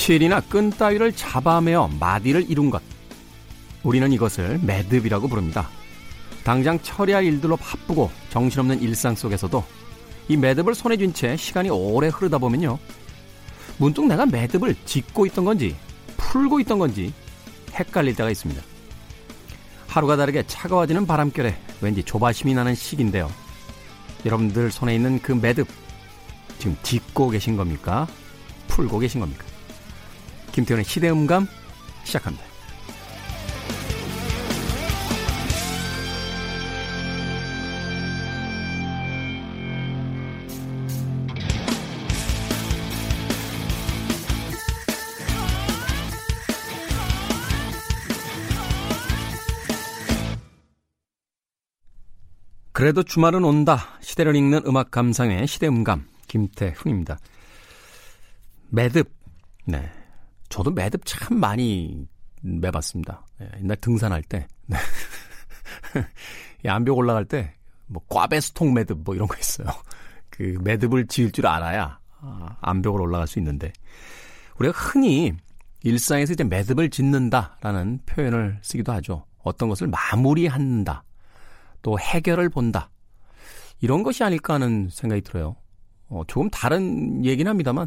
[0.00, 2.80] 실이나 끈 따위를 잡아매어 마디를 이룬 것.
[3.82, 5.68] 우리는 이것을 매듭이라고 부릅니다.
[6.42, 9.62] 당장 처리할 일들로 바쁘고 정신없는 일상 속에서도
[10.28, 12.78] 이 매듭을 손에 쥔 채 시간이 오래 흐르다 보면요.
[13.76, 15.76] 문득 내가 매듭을 짚고 있던 건지
[16.16, 17.12] 풀고 있던 건지
[17.74, 18.62] 헷갈릴 때가 있습니다.
[19.86, 23.30] 하루가 다르게 차가워지는 바람결에 왠지 조바심이 나는 시기인데요.
[24.24, 25.68] 여러분들 손에 있는 그 매듭
[26.58, 28.08] 지금 짚고 계신 겁니까?
[28.68, 29.49] 풀고 계신 겁니까?
[30.52, 31.46] 김태훈의 시대음감
[32.04, 32.50] 시작합니다.
[52.80, 53.98] 그래도 주말은 온다.
[54.00, 57.18] 시대를 읽는 음악 감상의 시대음감 김태훈입니다.
[58.70, 59.12] 매듭.
[59.66, 59.99] 네.
[60.50, 62.06] 저도 매듭 참 많이
[62.42, 63.24] 매봤습니다.
[63.38, 64.46] 네, 옛날 등산할 때.
[64.66, 64.76] 네.
[66.68, 67.54] 암벽 올라갈 때,
[67.86, 69.68] 뭐, 꽈배수통 매듭 뭐 이런 거 있어요.
[70.28, 73.72] 그 매듭을 지을 줄 알아야 아, 암벽을 올라갈 수 있는데,
[74.58, 75.32] 우리가 흔히
[75.82, 79.24] 일상에서 이제 매듭을 짓는다라는 표현을 쓰기도 하죠.
[79.42, 81.02] 어떤 것을 마무리한다.
[81.80, 82.90] 또 해결을 본다.
[83.80, 85.56] 이런 것이 아닐까 하는 생각이 들어요.
[86.08, 87.86] 어, 조금 다른 얘기는 합니다만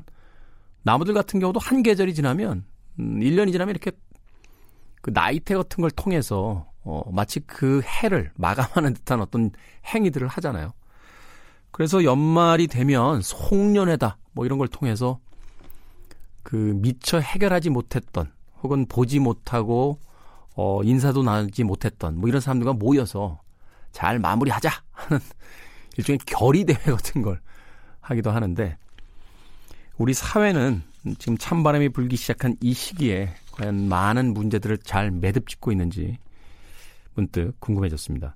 [0.84, 2.66] 나무들 같은 경우도 한 계절이 지나면
[3.00, 3.92] 음, 1년이 지나면 이렇게
[5.02, 9.52] 그 나이테 같은 걸 통해서 어, 마치 그 해를 마감하는 듯한 어떤
[9.86, 10.74] 행위들을 하잖아요.
[11.72, 15.20] 그래서 연말이 되면 송년회다 뭐 이런 걸 통해서
[16.44, 18.32] 그 미처 해결하지 못했던
[18.62, 20.00] 혹은 보지 못하고
[20.56, 23.42] 어, 인사도 나지 못했던 뭐 이런 사람들과 모여서
[23.92, 25.20] 잘 마무리하자 하는
[25.98, 27.40] 일종의 결의 대회 같은 걸
[28.02, 28.78] 하기도 하는데
[29.98, 30.82] 우리 사회는
[31.20, 36.18] 지금 찬바람이 불기 시작한 이 시기에 과연 많은 문제들을 잘 매듭 짓고 있는지
[37.14, 38.36] 문득 궁금해졌습니다.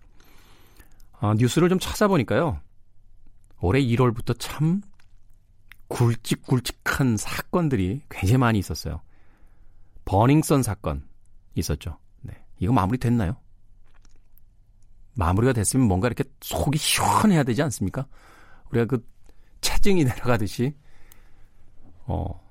[1.19, 2.59] 아, 뉴스를 좀 찾아보니까요.
[3.59, 4.81] 올해 1월부터 참
[5.87, 9.01] 굵직굵직한 사건들이 굉장히 많이 있었어요.
[10.05, 11.07] 버닝썬 사건
[11.55, 11.97] 있었죠.
[12.21, 12.33] 네.
[12.59, 13.35] 이거 마무리 됐나요?
[15.15, 18.05] 마무리가 됐으면 뭔가 이렇게 속이 시원해야 되지 않습니까?
[18.69, 19.03] 우리가 그
[19.61, 20.75] 체증이 내려가듯이
[22.07, 22.41] 어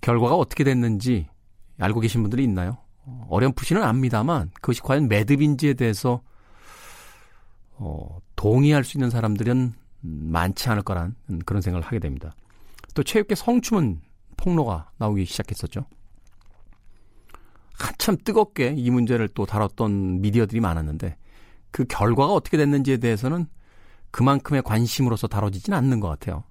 [0.00, 1.26] 결과가 어떻게 됐는지
[1.78, 2.78] 알고 계신 분들이 있나요?
[3.04, 6.20] 어, 어렴풋이는 압니다만 그것이 과연 매듭인지에 대해서
[7.72, 12.32] 어, 동의할 수 있는 사람들은 많지 않을 거란 그런 생각을 하게 됩니다.
[12.94, 14.00] 또 체육계 성추문
[14.36, 15.84] 폭로가 나오기 시작했었죠.
[17.78, 21.16] 한참 뜨겁게 이 문제를 또 다뤘던 미디어들이 많았는데
[21.70, 23.46] 그 결과가 어떻게 됐는지에 대해서는
[24.10, 26.44] 그만큼의 관심으로서 다뤄지지는 않는 것 같아요.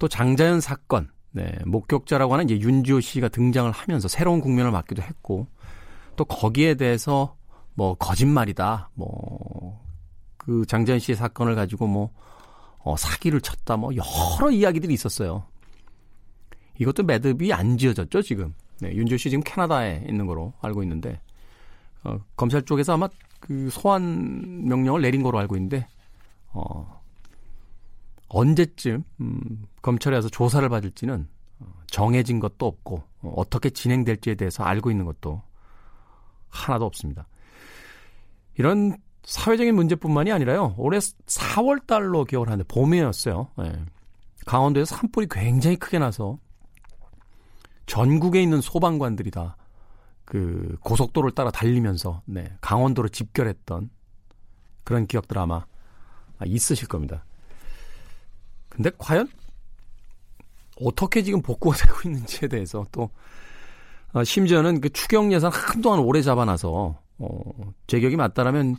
[0.00, 5.46] 또 장자연 사건, 네, 목격자라고 하는 이제 윤지호 씨가 등장을 하면서 새로운 국면을 맞기도 했고,
[6.16, 7.36] 또 거기에 대해서
[7.74, 9.90] 뭐 거짓말이다, 뭐
[10.40, 12.10] 그 장자연 씨의 사건을 가지고 뭐
[12.78, 15.44] 어, 사기를 쳤다, 뭐 여러 이야기들이 있었어요.
[16.78, 18.54] 이것도 매듭이 안 지어졌죠 지금.
[18.80, 21.20] 네, 윤지호 씨 지금 캐나다에 있는 거로 알고 있는데
[22.02, 23.08] 어, 검찰 쪽에서 아마
[23.38, 25.86] 그 소환 명령을 내린 거로 알고 있는데
[26.52, 26.99] 어,
[28.30, 34.90] 언제쯤 음, 검찰에 와서 조사를 받을지는 어, 정해진 것도 없고 어, 어떻게 진행될지에 대해서 알고
[34.90, 35.42] 있는 것도
[36.48, 37.26] 하나도 없습니다.
[38.56, 40.74] 이런 사회적인 문제뿐만이 아니라요.
[40.78, 43.48] 올해 4월 달로 기억을 하는데 봄이었어요.
[43.58, 43.84] 네.
[44.46, 46.38] 강원도에서 산불이 굉장히 크게 나서
[47.86, 49.56] 전국에 있는 소방관들이 다
[50.30, 53.90] 그 고속도로를 따라 달리면서 네, 강원도로 집결했던
[54.84, 55.66] 그런 기억들 아마
[56.46, 57.24] 있으실 겁니다.
[58.80, 59.28] 근데 과연
[60.80, 63.10] 어떻게 지금 복구가 되고 있는지에 대해서 또
[64.12, 67.40] 어, 심지어는 그 추경 예산 한동안 오래 잡아놔서 어,
[67.86, 68.76] 제 기억이 맞다라면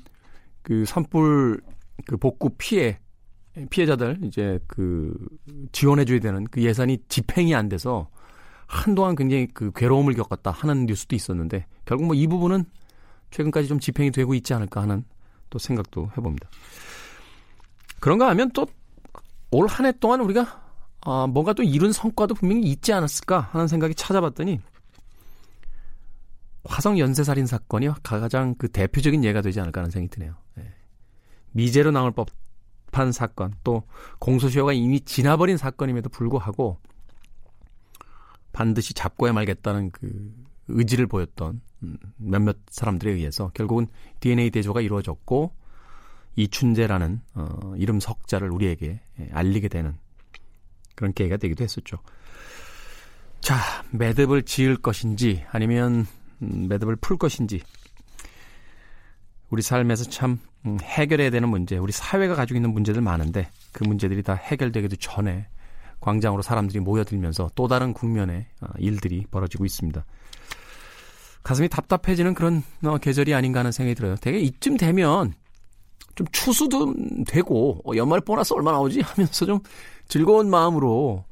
[0.64, 1.62] 그 산불
[2.08, 3.00] 그 복구 피해
[3.70, 5.14] 피해자들 이제 그
[5.72, 8.10] 지원해줘야 되는 그 예산이 집행이 안 돼서
[8.66, 12.66] 한동안 굉장히 그 괴로움을 겪었다 하는 뉴스도 있었는데 결국 뭐 이 부분은
[13.30, 15.06] 최근까지 좀 집행이 되고 있지 않을까 하는
[15.52, 16.50] 또 생각도 해봅니다.
[18.00, 18.66] 그런가 하면 또
[19.52, 20.62] 올 한 해 동안 우리가
[21.02, 24.60] 아, 뭔가 또 이룬 성과도 분명히 있지 않았을까 하는 생각이 찾아봤더니
[26.64, 30.36] 화성 연쇄살인 사건이 가장 그 대표적인 예가 되지 않을까 하는 생각이 드네요.
[30.56, 30.72] 네.
[31.52, 33.84] 미제로 나올 법한 사건 또
[34.20, 36.78] 공소시효가 이미 지나버린 사건임에도 불구하고
[38.52, 40.32] 반드시 잡고야 말겠다는 그
[40.68, 43.88] 의지를 보였던 음, 몇몇 사람들에 의해서 결국은
[44.20, 45.56] DNA 대조가 이루어졌고
[46.36, 49.96] 이춘재라는 어, 이름 석자를 우리에게 예, 알리게 되는
[50.96, 51.98] 그런 계기가 되기도 했었죠.
[53.42, 53.58] 자,
[53.92, 56.06] 매듭을 지을 것인지 아니면
[56.42, 57.62] 음, 매듭을 풀 것인지
[59.50, 64.24] 우리 삶에서 참 음, 해결해야 되는 문제, 우리 사회가 가지고 있는 문제들 많은데 그 문제들이
[64.24, 65.48] 다 해결되기도 전에
[66.00, 70.06] 광장으로 사람들이 모여들면서 또 다른 국면의 어, 일들이 벌어지고 있습니다.
[71.44, 74.16] 가슴이 답답해지는 그런 어, 계절이 아닌가 하는 생각이 들어요.
[74.16, 75.34] 되게 이쯤 되면
[76.16, 76.94] 좀 추수도
[77.28, 79.02] 되고 어, 연말 보너스 얼마 나오지?
[79.06, 79.60] 하면서 좀
[80.08, 81.24] 즐거운 마음으로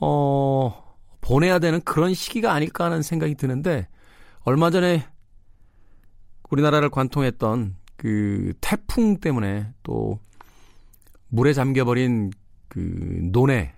[0.00, 3.88] 어 보내야 되는 그런 시기가 아닐까 하는 생각이 드는데
[4.42, 5.06] 얼마 전에
[6.50, 10.20] 우리나라를 관통했던 그 태풍 때문에 또
[11.28, 12.30] 물에 잠겨버린
[12.68, 12.78] 그
[13.32, 13.72] 논의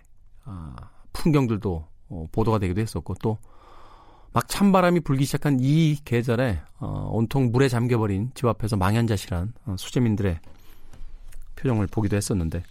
[0.45, 0.75] 아,
[1.13, 3.39] 풍경들도 어, 보도가 되기도 했었고 또
[4.33, 10.39] 막 찬바람이 불기 시작한 이 계절에 어, 온통 물에 잠겨버린 집 앞에서 망연자실한 어, 수재민들의
[11.57, 12.63] 표정을 보기도 했었는데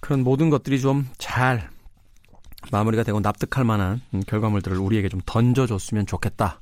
[0.00, 1.70] 그런 모든 것들이 좀 잘
[2.70, 6.60] 마무리가 되고 납득할 만한 결과물들을 우리에게 좀 던져줬으면 좋겠다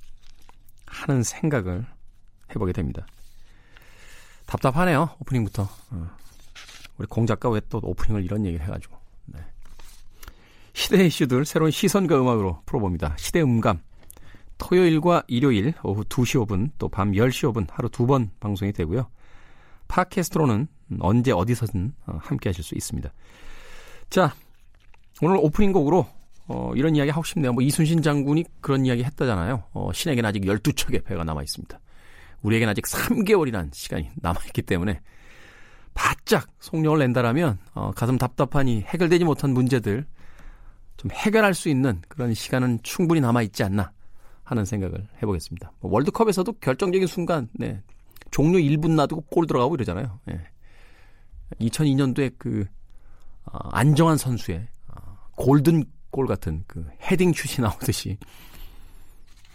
[0.87, 1.85] 하는 생각을
[2.50, 3.06] 해보게 됩니다.
[4.47, 6.11] 답답하네요 오프닝부터 어.
[6.97, 9.00] 우리 공 작가 왜 또 오프닝을 이런 얘기를 해가지고 네.
[10.81, 13.15] 시대 이슈들 새로운 시선과 음악으로 풀어봅니다.
[13.19, 13.81] 시대 음감
[14.56, 19.06] 토요일과 일요일 오후 2시 5분 또 밤 10시 5분 하루 두 번 방송이 되고요.
[19.88, 20.69] 팟캐스트로는
[21.00, 23.12] 언제 어디서든 어, 함께 하실 수 있습니다.
[24.09, 24.35] 자,
[25.21, 26.06] 오늘 오프닝 곡으로
[26.49, 27.53] 어, 이런 이야기 하고 싶네요.
[27.53, 29.65] 뭐 이순신 장군이 그런 이야기 했다잖아요.
[29.75, 31.79] 어, 신에게는 아직 12척의 배가 남아 있습니다.
[32.41, 35.03] 우리에게는 아직 3개월이란 시간이 남아 있기 때문에
[35.93, 40.06] 바짝 속력을 낸다라면 어, 가슴 답답하니 해결되지 못한 문제들
[41.00, 43.91] 좀 해결할 수 있는 그런 시간은 충분히 남아 있지 않나
[44.44, 45.73] 하는 생각을 해보겠습니다.
[45.81, 47.82] 뭐 월드컵에서도 결정적인 순간 네,
[48.31, 50.20] 종료 1분 놔두고 골 들어가고 이러잖아요.
[50.31, 50.41] 예.
[51.58, 52.67] 2002년도에 그
[53.47, 58.19] 어, 안정환 선수의 어, 골든 골 같은 그 헤딩 슛이 나오듯이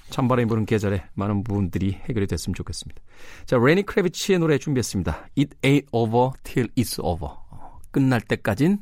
[0.10, 3.00] 찬바람이 부는 계절에 많은 부분들이 해결이 됐으면 좋겠습니다.
[3.46, 5.30] 자, 레니 크레비치의 노래 준비했습니다.
[5.38, 7.36] It ain't over till it's over.
[7.52, 8.80] 어, 끝날 때까진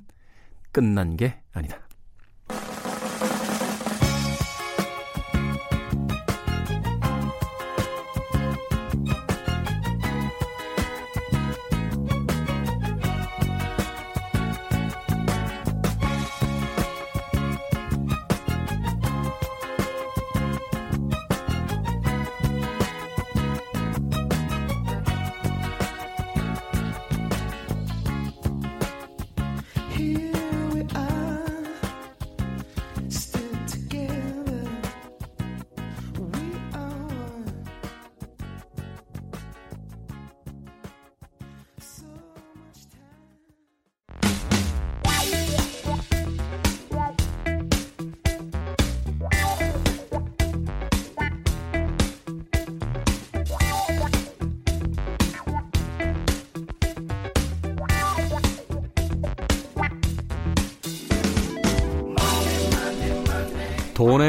[0.71, 1.83] 끝난 게 아니다.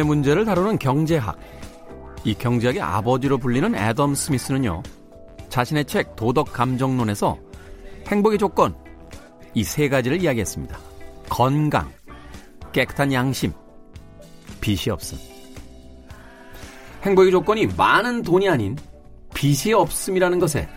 [0.05, 1.37] 돈의 문제를 다루는 경제학.
[2.25, 4.83] 이 경제학의 아버지로 불리는 애덤 스미스는요,
[5.49, 7.39] 자신의 책 도덕 감정론에서
[8.09, 8.75] 행복의 조건,
[9.55, 10.79] 이 세 가지를 이야기했습니다.
[11.29, 11.91] 건강,
[12.73, 13.53] 깨끗한 양심,
[14.61, 15.19] 빚이 없음.
[17.03, 18.77] 행복의 조건이 많은 돈이 아닌
[19.35, 20.69] 빚이 없음이라는 것에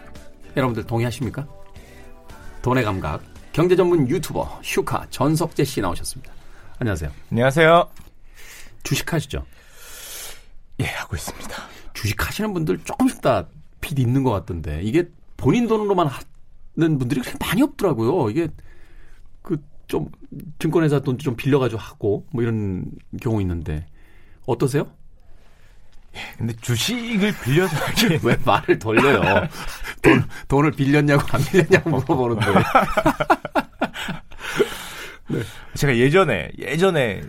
[0.55, 1.47] 여러분들 동의하십니까?
[2.61, 3.21] 돈의 감각,
[3.53, 6.31] 경제 전문 유튜버 슈카 전석재 씨 나오셨습니다.
[6.79, 7.11] 안녕하세요.
[7.31, 8.06] 안녕하세요.
[8.87, 9.45] 주식하시죠?
[10.79, 11.49] 예, 하고 있습니다.
[11.93, 18.29] 주식하시는 분들 조금씩 다빚 있는 것 같던데 이게 본인 돈으로만 하는 분들이 그렇게 많이 없더라고요.
[18.29, 18.47] 이게
[19.41, 20.09] 그 좀
[20.59, 22.83] 증권회사 돈 좀 빌려가지고 하고 뭐 이런
[23.21, 23.85] 경우 있는데
[24.45, 24.91] 어떠세요?
[26.13, 29.21] 예, 근데 주식을 빌려서 하기 왜 말을 돌려요?
[30.03, 32.45] 돈, 돈을 빌렸냐고 안 빌렸냐고 물어보는데.
[35.29, 35.39] 네.
[35.75, 37.21] 제가 예전에 예전에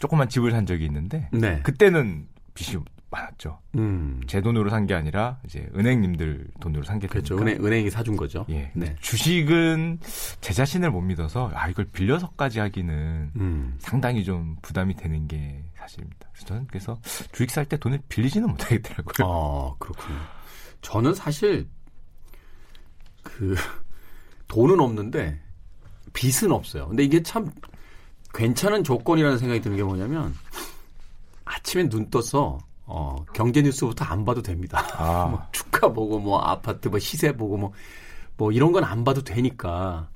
[0.00, 1.60] 조그만 집을 산 적이 있는데 네.
[1.62, 2.76] 그때는 빚이
[3.10, 3.58] 많았죠.
[3.76, 4.20] 음.
[4.26, 7.36] 제 돈으로 산 게 아니라 이제 은행님들 돈으로 산게 그렇죠.
[7.38, 8.46] 은행, 은행이 사준 거죠.
[8.50, 8.70] 예.
[8.74, 8.96] 네.
[9.00, 9.98] 주식은
[10.40, 13.74] 제 자신을 못 믿어서 아 이걸 빌려서까지 하기는 음.
[13.78, 16.28] 상당히 좀 부담이 되는 게 사실입니다.
[16.32, 16.98] 그래서 저는 그래서
[17.32, 19.28] 주식 살 때 돈을 빌리지는 못하겠더라고요.
[19.28, 20.16] 아 그렇군요.
[20.80, 21.68] 저는 사실
[23.22, 23.54] 그
[24.48, 25.40] 돈은 없는데
[26.12, 26.88] 빚은 없어요.
[26.88, 27.50] 근데 이게 참
[28.34, 30.34] 괜찮은 조건이라는 생각이 드는 게 뭐냐면
[31.44, 34.84] 아침에 눈 떠서 어, 경제 뉴스부터 안 봐도 됩니다.
[34.96, 35.26] 아.
[35.30, 37.72] 뭐 주가 보고 뭐 아파트 뭐 시세 보고 뭐뭐
[38.36, 40.08] 뭐 이런 건 안 봐도 되니까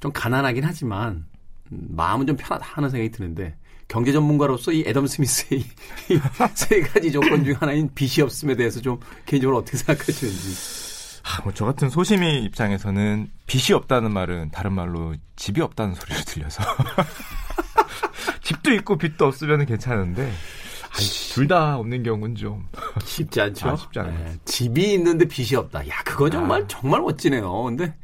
[0.00, 1.26] 좀 가난하긴 하지만
[1.72, 3.56] 음, 마음은 좀 편하다 하는 생각이 드는데
[3.88, 6.20] 경제 전문가로서 이 애덤 스미스의 이
[6.54, 10.74] 세 가지 조건 중 하나인 빚이 없음에 대해서 좀 개인적으로 어떻게 생각하시는지.
[11.24, 16.62] 아, 뭐 저 같은 소심이 입장에서는 빚이 없다는 말은 다른 말로 집이 없다는 소리로 들려서
[18.42, 20.32] 집도 있고 빚도 없으면 괜찮은데
[21.32, 22.68] 둘 다 없는 경우는 좀
[23.04, 23.68] 쉽지 않죠.
[23.70, 24.16] 아, 쉽지 않아요.
[24.16, 25.86] 네, 집이 있는데 빚이 없다.
[25.88, 26.66] 야, 그거 정말 아.
[26.68, 27.62] 정말 멋지네요.
[27.64, 27.94] 근데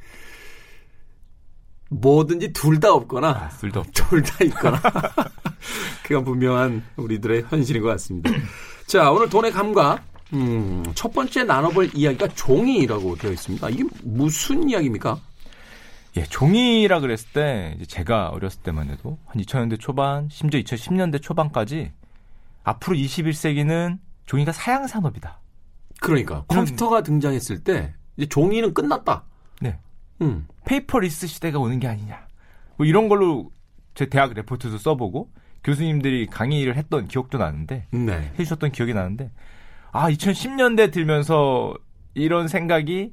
[1.90, 4.80] 뭐든지 둘 다 없거나 아, 둘다 둘 다 있거나
[6.04, 8.30] 그건 분명한 우리들의 현실인 것 같습니다.
[8.86, 13.68] 자, 오늘 돈의 감각 음, 첫 번째 나눠볼 이야기가 종이라고 되어 있습니다.
[13.70, 15.18] 이게 무슨 이야기입니까?
[16.16, 21.92] 예, 종이라 그랬을 때 이제 제가 어렸을 때만 해도 한 2000년대 초반, 심지어 2010년대 초반까지
[22.64, 25.40] 앞으로 21세기는 종이가 사양 산업이다.
[26.00, 29.24] 그러니까 컴퓨터가 등장했을 때 이제 종이는 끝났다.
[29.60, 29.78] 네.
[30.20, 30.46] 음.
[30.64, 32.26] paperless 시대가 오는 게 아니냐.
[32.76, 33.50] 뭐 이런 걸로
[33.94, 35.30] 제 대학 레포트도 써보고
[35.62, 38.32] 교수님들이 강의를 했던 기억도 나는데 네.
[38.38, 39.30] 해주셨던 기억이 나는데
[39.92, 41.74] 아 2010년대 들면서
[42.14, 43.12] 이런 생각이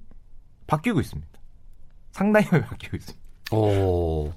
[0.68, 1.37] 바뀌고 있습니다.
[2.12, 3.26] 상당히 바뀌고 있습니다.
[3.52, 4.32] 오.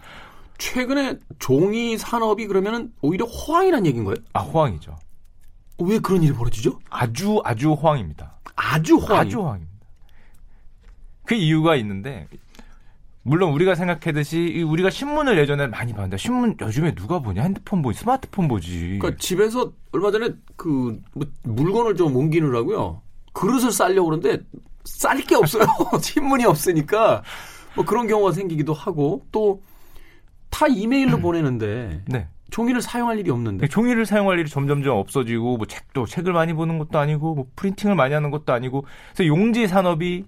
[0.58, 4.16] 최근에 종이 산업이 그러면은 오히려 호황이란 얘기인 거예요?
[4.34, 4.96] 아 호황이죠.
[5.78, 6.78] 왜 그런 일이 벌어지죠?
[6.90, 8.34] 아주 아주 호황입니다.
[8.56, 9.20] 아주 호황.
[9.20, 9.70] 아주 호황입니다.
[11.24, 12.28] 그 이유가 있는데
[13.22, 18.48] 물론 우리가 생각하듯이 우리가 신문을 예전에 많이 봤는데 신문 요즘에 누가 보냐 핸드폰 보지 스마트폰
[18.48, 18.98] 보지.
[19.00, 20.98] 그러니까 집에서 얼마 전에 그뭐
[21.44, 23.00] 물건을 좀 옮기느라고요
[23.32, 24.44] 그릇을 싸려고 그러는데
[24.84, 25.64] 쌀 게 없어요
[26.02, 27.22] 신문이 없으니까
[27.74, 29.60] 뭐 그런 경우가 생기기도 하고 또
[30.50, 31.22] 다 이메일로 음.
[31.22, 32.28] 보내는데 네.
[32.50, 33.66] 종이를 사용할 일이 없는데.
[33.66, 37.94] 네, 종이를 사용할 일이 점점점 없어지고 뭐 책도 책을 많이 보는 것도 아니고 뭐 프린팅을
[37.94, 38.84] 많이 하는 것도 아니고
[39.14, 40.26] 그래서 용지 산업이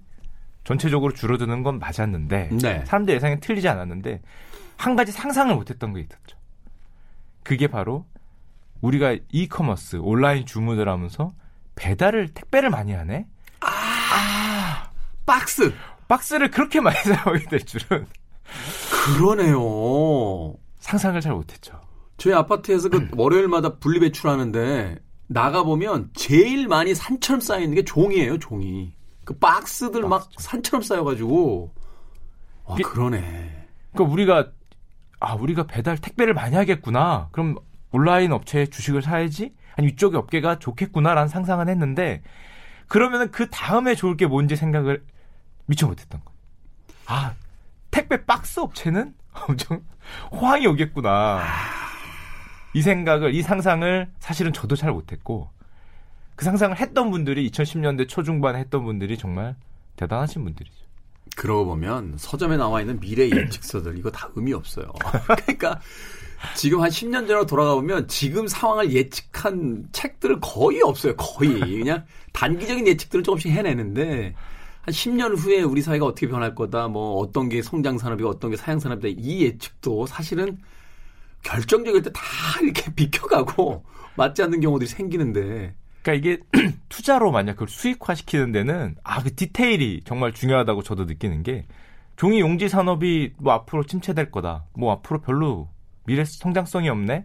[0.64, 2.84] 전체적으로 줄어드는 건 맞았는데 네.
[2.86, 4.22] 사람들 예상이 틀리지 않았는데
[4.76, 6.38] 한 가지 상상을 못했던 게 있었죠.
[7.42, 8.06] 그게 바로
[8.80, 11.32] 우리가 이커머스 온라인 주문을 하면서
[11.74, 13.26] 배달을 택배를 많이 하네.
[13.60, 14.90] 아, 아
[15.26, 15.72] 박스
[16.12, 18.06] 박스를 그렇게 많이 사용하게 될 줄은
[19.16, 20.54] 그러네요.
[20.78, 21.80] 상상을 잘 못했죠.
[22.18, 28.94] 저희 아파트에서 그 월요일마다 분리배출하는데 나가 보면 제일 많이 산처럼 쌓여 있는 게 종이에요, 종이.
[29.24, 30.06] 그 박스들 박스.
[30.06, 31.72] 막 산처럼 쌓여가지고.
[32.66, 33.68] 아, 그러네.
[33.92, 34.50] 그러니까 우리가
[35.18, 37.28] 아 우리가 배달 택배를 많이 하겠구나.
[37.32, 37.56] 그럼
[37.90, 39.54] 온라인 업체에 주식을 사야지.
[39.76, 42.22] 아니 이쪽의 업계가 좋겠구나라는 상상은 했는데
[42.88, 45.02] 그러면은 그 다음에 좋을 게 뭔지 생각을
[45.66, 46.32] 미처 못했던 거.
[47.06, 47.34] 아
[47.90, 49.14] 택배 박스 업체는
[49.48, 49.82] 엄청
[50.30, 51.42] 호황이 오겠구나.
[52.74, 55.50] 이 생각을 이 상상을 사실은 저도 잘 못했고
[56.34, 59.56] 그 상상을 했던 분들이 2010년대 초중반에 했던 분들이 정말
[59.96, 60.82] 대단하신 분들이죠.
[61.36, 64.92] 그러고 보면 서점에 나와 있는 미래 예측서들 이거 다 의미 없어요.
[65.44, 65.80] 그러니까
[66.56, 71.14] 지금 한 10년 전으로 돌아가 보면 지금 상황을 예측한 책들 거의 없어요.
[71.16, 74.34] 거의 그냥 단기적인 예측들을 조금씩 해내는데
[74.82, 78.56] 한 10년 후에 우리 사회가 어떻게 변할 거다, 뭐 어떤 게 성장 산업이고 어떤 게
[78.56, 80.58] 사양 산업이다 이 예측도 사실은
[81.42, 82.20] 결정적일 때 다
[82.62, 83.84] 이렇게 비켜가고
[84.16, 86.42] 맞지 않는 경우들이 생기는데 그러니까 이게
[86.88, 91.66] 투자로 만약 그걸 수익화 시키는 데는 아 그 디테일이 정말 중요하다고 저도 느끼는 게
[92.16, 94.64] 종이 용지 산업이 뭐 앞으로 침체될 거다.
[94.74, 95.68] 뭐 앞으로 별로
[96.04, 97.24] 미래 성장성이 없네.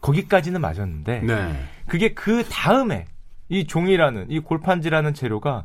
[0.00, 1.64] 거기까지는 맞았는데 네.
[1.88, 3.06] 그게 그 다음에
[3.48, 5.64] 이 종이라는 이 골판지라는 재료가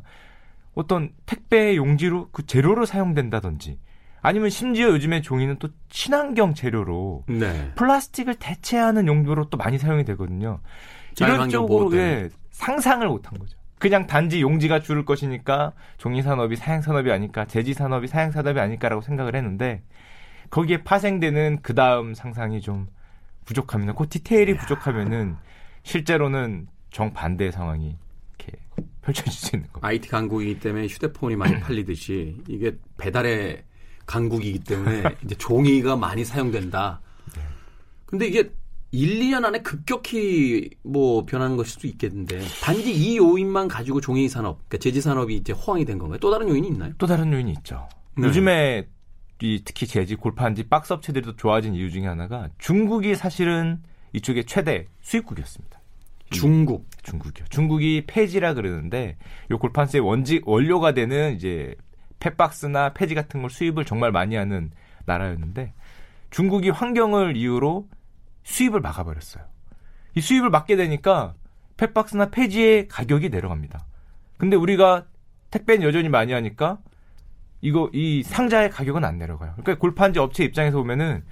[0.74, 3.78] 어떤 택배 용지로 그 재료로 사용된다든지
[4.22, 7.72] 아니면 심지어 요즘에 종이는 또 친환경 재료로 네.
[7.74, 10.60] 플라스틱을 대체하는 용도로 또 많이 사용이 되거든요.
[11.20, 13.58] 이런 쪽으로 예, 상상을 못한 거죠.
[13.78, 19.02] 그냥 단지 용지가 줄을 것이니까 종이 산업이 사양 산업이 아닐까, 제지 산업이 사양 산업이 아닐까라고
[19.02, 19.82] 생각을 했는데
[20.50, 22.86] 거기에 파생되는 그 다음 상상이 좀
[23.44, 25.36] 부족하면, 그 디테일이 부족하면은
[25.82, 27.96] 실제로는 정반대의 상황이
[28.38, 28.58] 이렇게
[29.02, 29.80] 펼쳐질 수 있는 거.
[29.82, 33.64] IT 강국이기 때문에 휴대폰이 많이 팔리듯이 이게 배달의
[34.06, 37.00] 강국이기 때문에 이제 종이가 많이 사용된다.
[37.36, 37.42] 네.
[38.06, 38.52] 근데 이게
[38.92, 44.58] 1, 2년 안에 급격히 뭐 변하는 것일 수도 있겠는데 단지 이 요인만 가지고 종이 산업,
[44.68, 46.18] 그러니까 제지 산업이 이제 호황이 된 건가요?
[46.20, 46.92] 또 다른 요인이 있나요?
[46.98, 47.88] 또 다른 요인이 있죠.
[48.16, 48.26] 네.
[48.26, 48.88] 요즘에
[49.40, 53.82] 이 특히 제지, 골판지, 박스 업체들이 더 좋아진 이유 중에 하나가 중국이 사실은
[54.12, 55.80] 이쪽에 최대 수입국이었습니다.
[56.32, 56.88] 중국.
[57.02, 57.46] 중국이요.
[57.48, 59.16] 중국이 폐지라 그러는데
[59.50, 61.74] 요 골판지의 원지 원료가 되는 이제
[62.20, 64.70] 펫박스나 폐지 같은 걸 수입을 정말 많이 하는
[65.04, 65.74] 나라였는데
[66.30, 67.88] 중국이 환경을 이유로
[68.44, 69.44] 수입을 막아버렸어요.
[70.14, 71.34] 이 수입을 막게 되니까
[71.76, 73.84] 펫박스나 폐지의 가격이 내려갑니다.
[74.38, 75.06] 근데 우리가
[75.50, 76.78] 택배는 여전히 많이 하니까
[77.60, 79.52] 이거 이 상자의 가격은 안 내려가요.
[79.52, 81.24] 그러니까 골판지 업체 입장에서 보면은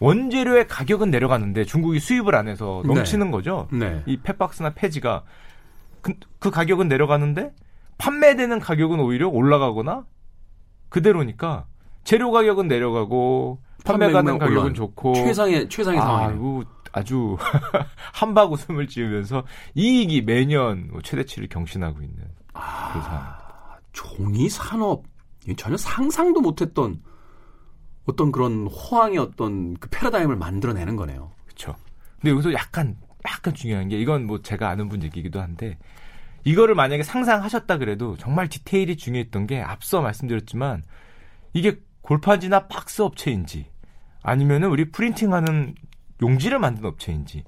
[0.00, 3.32] 원재료의 가격은 내려가는데 중국이 수입을 안 해서 넘치는 네.
[3.32, 3.68] 거죠.
[3.72, 4.02] 네.
[4.06, 5.24] 이 펫박스나 폐지가
[6.00, 7.52] 그, 그 가격은 내려가는데
[7.98, 10.04] 판매되는 가격은 오히려 올라가거나
[10.88, 11.66] 그대로니까
[12.04, 16.30] 재료 가격은 내려가고 판매 가는 가격은 올라가는 좋고 최상의 최상의 상황이네요.
[16.30, 17.36] 아이고 아주
[18.14, 22.16] 한박 웃음을 지으면서 이익이 매년 뭐 최대치를 경신하고 있는
[22.54, 22.88] 아.
[22.90, 23.80] 그런 상황입니다.
[23.92, 25.02] 종이 산업
[25.56, 27.00] 전혀 상상도 못했던
[28.08, 31.30] 어떤 그런 호황의 어떤 그 패러다임을 만들어내는 거네요.
[31.44, 31.76] 그렇죠.
[32.16, 32.96] 근데 여기서 약간
[33.26, 35.76] 약간 중요한 게 이건 뭐 제가 아는 분 얘기기도 한데
[36.44, 40.82] 이거를 만약에 상상하셨다 그래도 정말 디테일이 중요했던 게 앞서 말씀드렸지만
[41.52, 43.66] 이게 골판지나 박스 업체인지
[44.22, 45.74] 아니면은 우리 printing하는
[46.22, 47.44] 용지를 만든 업체인지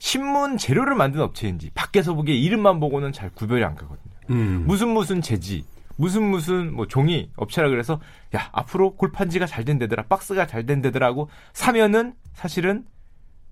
[0.00, 4.14] 신문 재료를 만든 업체인지 밖에서 보기에 이름만 보고는 잘 구별이 안 가거든요.
[4.30, 4.64] 음.
[4.66, 5.64] 무슨 무슨 제지
[6.00, 8.00] 무슨 무슨 뭐 종이 업체라 그래서
[8.34, 12.86] 야 앞으로 골판지가 잘 된대더라 박스가 잘 된대더라고 사면은 사실은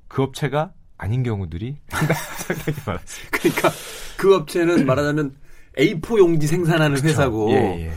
[0.08, 3.28] 그 업체가 아닌 경우들이 상당히 많았어요.
[3.30, 3.70] 그러니까
[4.16, 5.36] 그 업체는 말하자면
[5.76, 7.92] A4 용지 생산하는 회사고 예, 예.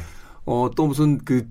[0.46, 1.48] 어또 무슨 그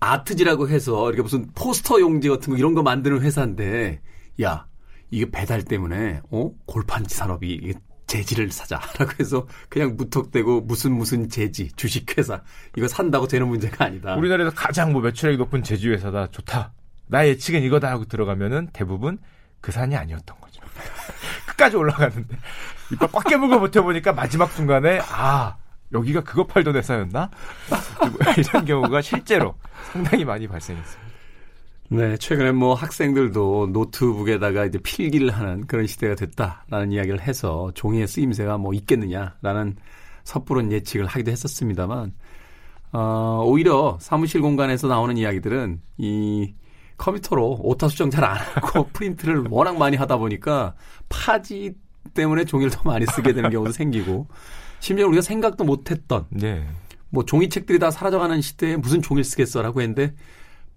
[0.00, 4.00] 아트지라고 해서 이렇게 무슨 포스터 용지 같은 거 이런 거 만드는 회사인데
[4.42, 4.66] 야
[5.10, 7.74] 이게 배달 때문에 어 골판지 산업이
[8.08, 12.42] 재지를 사자라고 해서 그냥 무턱대고 무슨 무슨 재지 주식회사
[12.76, 14.16] 이거 산다고 되는 문제가 아니다.
[14.16, 16.72] 우리나라에서 가장 뭐 매출액이 높은 제주 회사다 좋다.
[17.06, 19.18] 나의 예측은 이거다 하고 들어가면은 대부분
[19.60, 20.60] 그 산이 아니었던 거죠.
[21.46, 22.36] 끝까지 올라갔는데
[22.92, 25.56] 이빨 꽉 깨물고 버텨보니까 마지막 순간에 아
[25.92, 27.30] 여기가 그거 팔던 회사였나?
[28.36, 29.54] 이런 경우가 실제로
[29.92, 31.08] 상당히 많이 발생했습니다.
[31.90, 38.58] 네, 최근에 뭐 학생들도 노트북에다가 이제 필기를 하는 그런 시대가 됐다라는 이야기를 해서 종이의 쓰임새가
[38.58, 39.76] 뭐 있겠느냐라는
[40.24, 42.12] 섣부른 예측을 하기도 했었습니다만,
[42.92, 46.52] 어, 오히려 사무실 공간에서 나오는 이야기들은 이
[46.98, 50.74] 컴퓨터로 오타 수정 잘 안 하고 프린트를 워낙 많이 하다 보니까
[51.08, 51.72] 파지
[52.12, 54.26] 때문에 종이를 더 많이 쓰게 되는 경우도 생기고,
[54.80, 56.66] 심지어 우리가 생각도 못했던 네.
[57.08, 60.14] 뭐 종이책들이 다 사라져가는 시대에 무슨 종이를 쓰겠어라고 했는데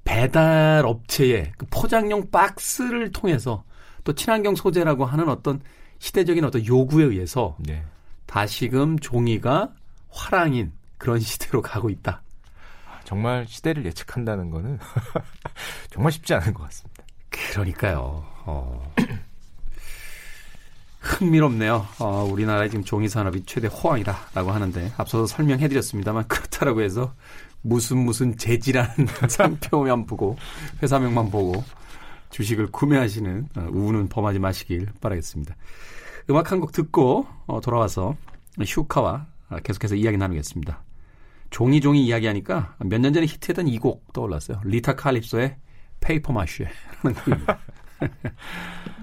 [0.04, 3.64] 배달 업체의 그 포장용 박스를 통해서
[4.04, 5.62] 또 친환경 소재라고 하는 어떤
[6.00, 7.84] 시대적인 어떤 요구에 의해서 네.
[8.26, 9.72] 다시금 종이가
[10.10, 12.22] 화랑인 그런 시대로 가고 있다.
[13.04, 14.80] 정말 시대를 예측한다는 거는
[15.92, 17.04] 정말 쉽지 않은 것 같습니다.
[17.30, 18.26] 그러니까요.
[18.46, 18.94] 어.
[21.22, 21.86] 흥미롭네요.
[22.00, 27.14] 어, 우리나라의 지금 종이 산업이 최대 호황이다라고 하는데 앞서서 설명해드렸습니다만 그렇다라고 해서
[27.62, 30.36] 무슨 무슨 재질하는 상표만 보고
[30.82, 31.64] 회사명만 보고
[32.32, 35.56] 주식을 구매하시는 어, 우는 범하지 마시길 바라겠습니다.
[36.32, 38.16] 음악 한 곡 듣고 어, 돌아와서
[38.64, 39.28] 슈카와
[39.64, 40.82] 계속해서 이야기 나누겠습니다.
[41.52, 44.60] 종이 종이 이야기하니까 몇 년 전에 히트했던 이 곡 떠올랐어요.
[44.64, 45.56] 리타 칼립소의
[46.00, 47.60] Paper Mache라는 곡입니다.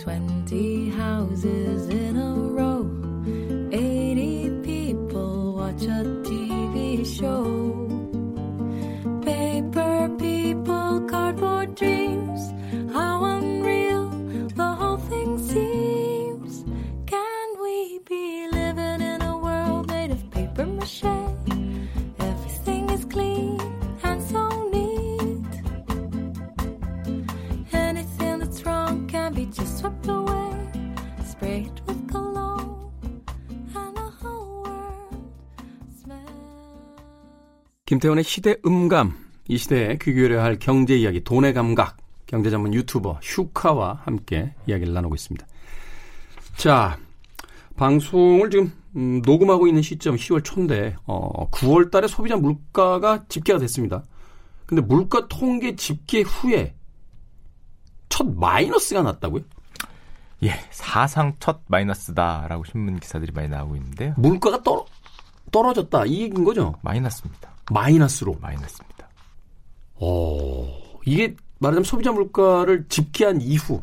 [0.00, 2.88] Twenty houses in a row,
[3.70, 7.59] eighty people watch a TV show.
[37.90, 39.16] 김태훈의 시대 음감,
[39.48, 44.94] 이 시대에 귀 기울여야 할 경제 이야기, 돈의 감각, 경제 전문 유튜버 슈카와 함께 이야기를
[44.94, 45.44] 나누고 있습니다.
[46.56, 46.96] 자,
[47.76, 54.04] 방송을 지금 음, 녹음하고 있는 시점 10월 초인데 어, 9월 달에 소비자 물가가 집계가 됐습니다.
[54.66, 56.76] 근데 물가 통계 집계 후에
[58.08, 59.42] 첫 마이너스가 났다고요?
[60.44, 64.14] 예, 사상 첫 마이너스다라고 신문 기사들이 많이 나오고 있는데요.
[64.16, 64.86] 물가가 떨어,
[65.50, 66.74] 떨어졌다 이 얘기인 거죠?
[66.82, 67.50] 마이너스입니다.
[67.70, 68.36] 마이너스로.
[68.40, 69.08] 마이너스입니다.
[69.96, 70.66] 오,
[71.04, 73.80] 이게 말하자면 소비자 물가를 집계한 이후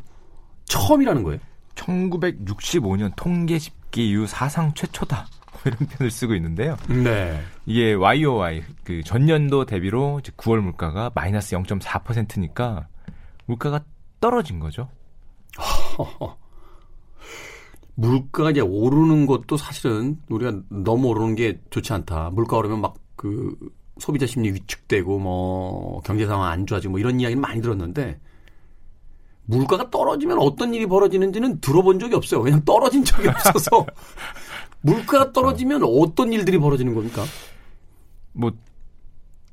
[0.65, 1.39] 처음이라는 거예요.
[1.75, 5.27] 1965년 통계 집계 이후 사상 최초다.
[5.51, 6.75] 뭐 이런 표현을 쓰고 있는데요.
[6.87, 7.39] 네.
[7.65, 12.87] 이게 YOY 그 전년도 대비로 이제 9월 물가가 마이너스 0.4%니까
[13.45, 13.79] 물가가
[14.19, 14.89] 떨어진 거죠.
[17.99, 22.29] 물가가 이제 오르는 것도 사실은 우리가 너무 오르는 게 좋지 않다.
[22.31, 23.57] 물가 오르면 막 그
[23.99, 28.21] 소비자 심리 위축되고 뭐 경제 상황 안 좋아지고 뭐 이런 이야기는 많이 들었는데
[29.45, 32.41] 물가가 떨어지면 어떤 일이 벌어지는지는 들어본 적이 없어요.
[32.41, 33.85] 그냥 떨어진 적이 없어서
[34.81, 37.25] 물가가 떨어지면 어떤 일들이 벌어지는 겁니까?
[38.33, 38.51] 뭐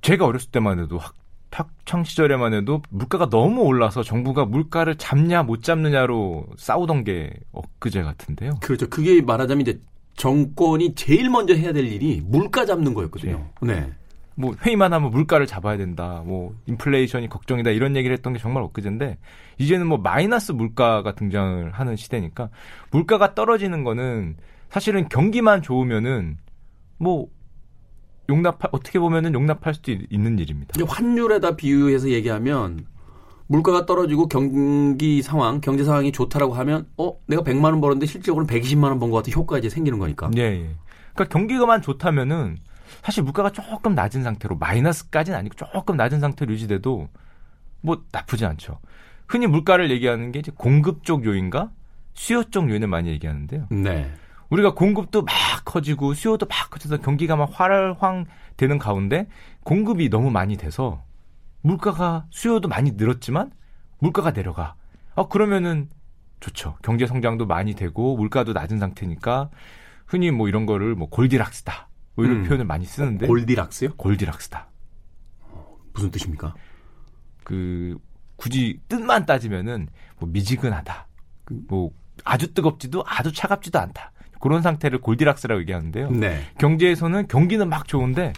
[0.02, 1.14] 제가 어렸을 때만 해도 학
[1.54, 8.54] 학창 시절에만 해도 물가가 너무 올라서 정부가 물가를 잡냐 못 잡느냐로 싸우던 게 엊그제 같은데요.
[8.60, 8.88] 그렇죠.
[8.88, 9.80] 그게 말하자면 이제
[10.16, 13.50] 정권이 제일 먼저 해야 될 일이 물가 잡는 거였거든요.
[13.62, 13.90] 네.
[14.36, 16.22] 뭐 회의만 하면 물가를 잡아야 된다.
[16.26, 17.70] 뭐 인플레이션이 걱정이다.
[17.70, 19.18] 이런 얘기를 했던 게 정말 엊그제인데
[19.58, 22.50] 이제는 뭐 마이너스 물가가 등장을 하는 시대니까
[22.90, 24.36] 물가가 떨어지는 거는
[24.70, 26.36] 사실은 경기만 좋으면은
[26.98, 27.28] 뭐
[28.28, 30.72] 용납 어떻게 보면은 용납할 수도 있- 있는 일입니다.
[30.86, 32.86] 환율에다 비유해서 얘기하면
[33.46, 38.84] 물가가 떨어지고 경기 상황, 경제 상황이 좋다라고 하면 어, 내가 100만 원 벌었는데 실질적으로 120만
[38.84, 40.30] 원 번 것 같은 효과가 이제 생기는 거니까.
[40.36, 40.70] 예, 예.
[41.14, 42.56] 그러니까 경기가만 좋다면은
[43.02, 47.08] 사실 물가가 조금 낮은 상태로 마이너스까지는 아니고 조금 낮은 상태로 유지돼도
[47.82, 48.78] 뭐 나쁘지 않죠.
[49.28, 51.70] 흔히 물가를 얘기하는 게 이제 공급 쪽 요인과
[52.14, 53.66] 수요 쪽 요인을 많이 얘기하는데요.
[53.70, 54.10] 네.
[54.54, 59.26] 우리가 공급도 막 커지고 수요도 막 커져서 경기가 막 활황 되는 가운데
[59.64, 61.02] 공급이 너무 많이 돼서
[61.60, 63.50] 물가가 수요도 많이 늘었지만
[63.98, 64.76] 물가가 내려가.
[65.16, 65.90] 아 그러면은
[66.38, 66.76] 좋죠.
[66.82, 69.50] 경제 성장도 많이 되고 물가도 낮은 상태니까
[70.06, 71.88] 흔히 뭐 이런 거를 뭐 골디락스다.
[72.14, 72.44] 뭐 이런 음.
[72.44, 73.96] 표현을 많이 쓰는데 골디락스요?
[73.96, 74.68] 골디락스다.
[75.94, 76.54] 무슨 뜻입니까?
[77.42, 77.98] 그
[78.36, 79.88] 굳이 뜻만 따지면은
[80.18, 81.08] 뭐 미지근하다.
[81.68, 81.90] 뭐
[82.24, 84.12] 아주 뜨겁지도 아주 차갑지도 않다.
[84.44, 86.10] 그런 상태를 골디락스라고 얘기하는데요.
[86.10, 86.42] 네.
[86.58, 88.34] 경제에서는 경기는 막 좋은데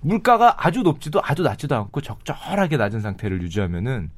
[0.00, 4.12] 물가가 아주 높지도 아주 낮지도 않고 적절하게 낮은 상태를 유지하면은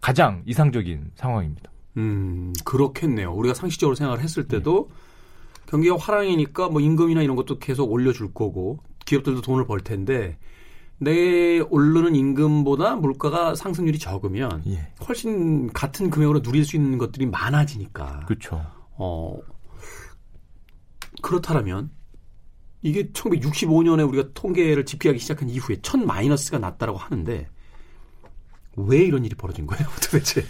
[0.00, 1.72] 가장 이상적인 상황입니다.
[1.96, 3.32] 음, 그렇겠네요.
[3.32, 4.88] 우리가 상식적으로 생각을 했을 때도
[5.66, 10.38] 경기가 화랑이니까 뭐 임금이나 이런 것도 계속 올려줄 거고 기업들도 돈을 벌 텐데
[10.98, 14.92] 내 오르는 임금보다 물가가 상승률이 적으면 예.
[15.08, 18.26] 훨씬 같은 금액으로 누릴 수 있는 것들이 많아지니까.
[18.26, 18.64] 그렇죠.
[18.92, 19.36] 어,
[21.22, 21.90] 그렇다면
[22.82, 27.48] 이게 1965년에 우리가 통계를 집계하기 시작한 이후에 첫 마이너스가 났다라고 하는데
[28.76, 30.44] 왜 이런 일이 벌어진 거예요, 도대체?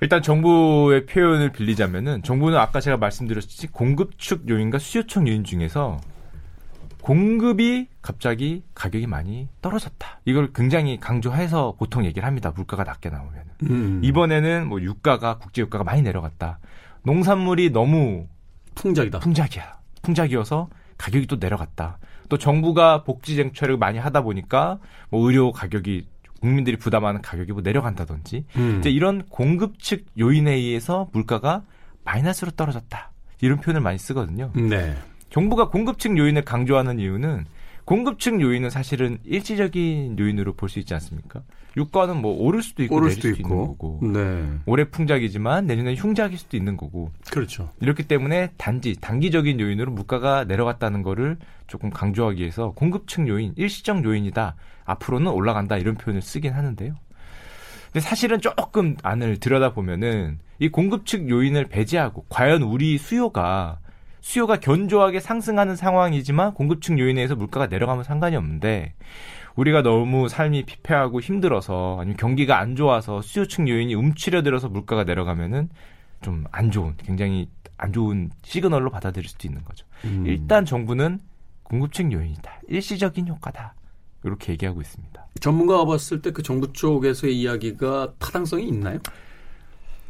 [0.00, 6.00] 일단 정부의 표현을 빌리자면은 정부는 아까 제가 말씀드렸듯이 공급 측 요인과 수요 측 요인 중에서
[7.02, 10.20] 공급이 갑자기 가격이 많이 떨어졌다.
[10.24, 12.52] 이걸 굉장히 강조해서 보통 얘기를 합니다.
[12.54, 13.44] 물가가 낮게 나오면.
[13.64, 16.58] 음, 이번에는 뭐 유가가 국제 유가가 많이 내려갔다.
[17.02, 18.26] 농산물이 너무
[18.74, 19.20] 풍작이다.
[19.20, 19.79] 풍작이야.
[20.02, 21.98] 풍작이어서 가격이 또 내려갔다.
[22.28, 24.78] 또 정부가 복지 정책을 많이 하다 보니까
[25.10, 26.06] 뭐 의료 가격이
[26.40, 28.76] 국민들이 부담하는 가격이 뭐 내려간다든지 음.
[28.78, 31.62] 이제 이런 공급 측 요인에 의해서 물가가
[32.04, 33.10] 마이너스로 떨어졌다.
[33.42, 34.50] 이런 표현을 많이 쓰거든요.
[34.54, 34.96] 네.
[35.30, 37.46] 정부가 공급 측 요인을 강조하는 이유는
[37.84, 41.42] 공급 측 요인은 사실은 일시적인 요인으로 볼 수 있지 않습니까?
[41.76, 43.76] 유가는 뭐 오를 수도 있고 오를 내릴 수도 수도 있는 있고.
[43.76, 44.48] 거고 네.
[44.66, 47.70] 올해 풍작이지만 내년에 흉작일 수도 있는 거고 그렇죠.
[47.80, 51.36] 이렇기 때문에 단지 단기적인 요인으로 물가가 내려갔다는 거를
[51.68, 54.56] 조금 강조하기 위해서 공급층 요인, 일시적 요인이다.
[54.84, 56.94] 앞으로는 올라간다 이런 표현을 쓰긴 하는데요.
[57.92, 63.78] 근데 사실은 조금 안을 들여다보면은 이 공급 측 요인을 배제하고 과연 우리 수요가
[64.20, 68.94] 수요가 견조하게 상승하는 상황이지만 공급층 요인에 의해서 물가가 내려가면 상관이 없는데
[69.56, 75.68] 우리가 너무 삶이 피폐하고 힘들어서 아니면 경기가 안 좋아서 수요층 요인이 움츠려들어서 물가가 내려가면은
[76.22, 79.86] 좀 안 좋은 굉장히 안 좋은 시그널로 받아들일 수도 있는 거죠.
[80.04, 80.24] 음.
[80.26, 81.18] 일단 정부는
[81.62, 82.60] 공급층 요인이다.
[82.68, 83.74] 일시적인 효과다.
[84.22, 85.26] 이렇게 얘기하고 있습니다.
[85.40, 88.98] 전문가가 봤을 때 그 정부 쪽에서의 이야기가 타당성이 있나요?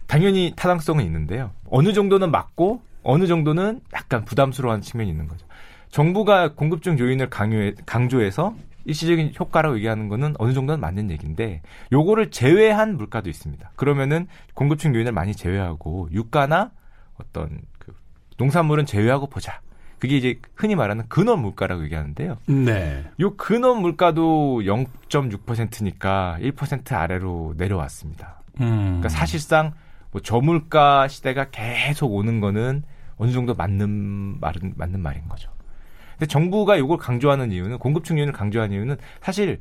[0.09, 1.53] 당연히 타당성은 있는데요.
[1.69, 5.47] 어느 정도는 맞고 어느 정도는 약간 부담스러워하는 측면이 있는 거죠.
[5.91, 12.97] 정부가 공급증 요인을 강요해, 강조해서 일시적인 효과라고 얘기하는 거는 어느 정도는 맞는 얘기인데 요거를 제외한
[12.97, 13.73] 물가도 있습니다.
[13.77, 16.71] 그러면은 공급증 요인을 많이 제외하고 유가나
[17.19, 17.93] 어떤 그
[18.39, 19.61] 농산물은 제외하고 보자.
[19.99, 22.39] 그게 이제 흔히 말하는 근원 물가라고 얘기하는데요.
[22.47, 23.05] 네.
[23.21, 28.41] 요 근원 물가도 0.6%니까 1% 아래로 내려왔습니다.
[28.61, 29.01] 음.
[29.01, 29.73] 그러니까 사실상
[30.13, 32.83] 뭐 저물가 시대가 계속 오는 거는
[33.17, 35.51] 어느 정도 맞는 말은 맞는 말인 거죠.
[36.13, 39.61] 근데 정부가 이걸 강조하는 이유는 공급층 요인을 강조하는 이유는 사실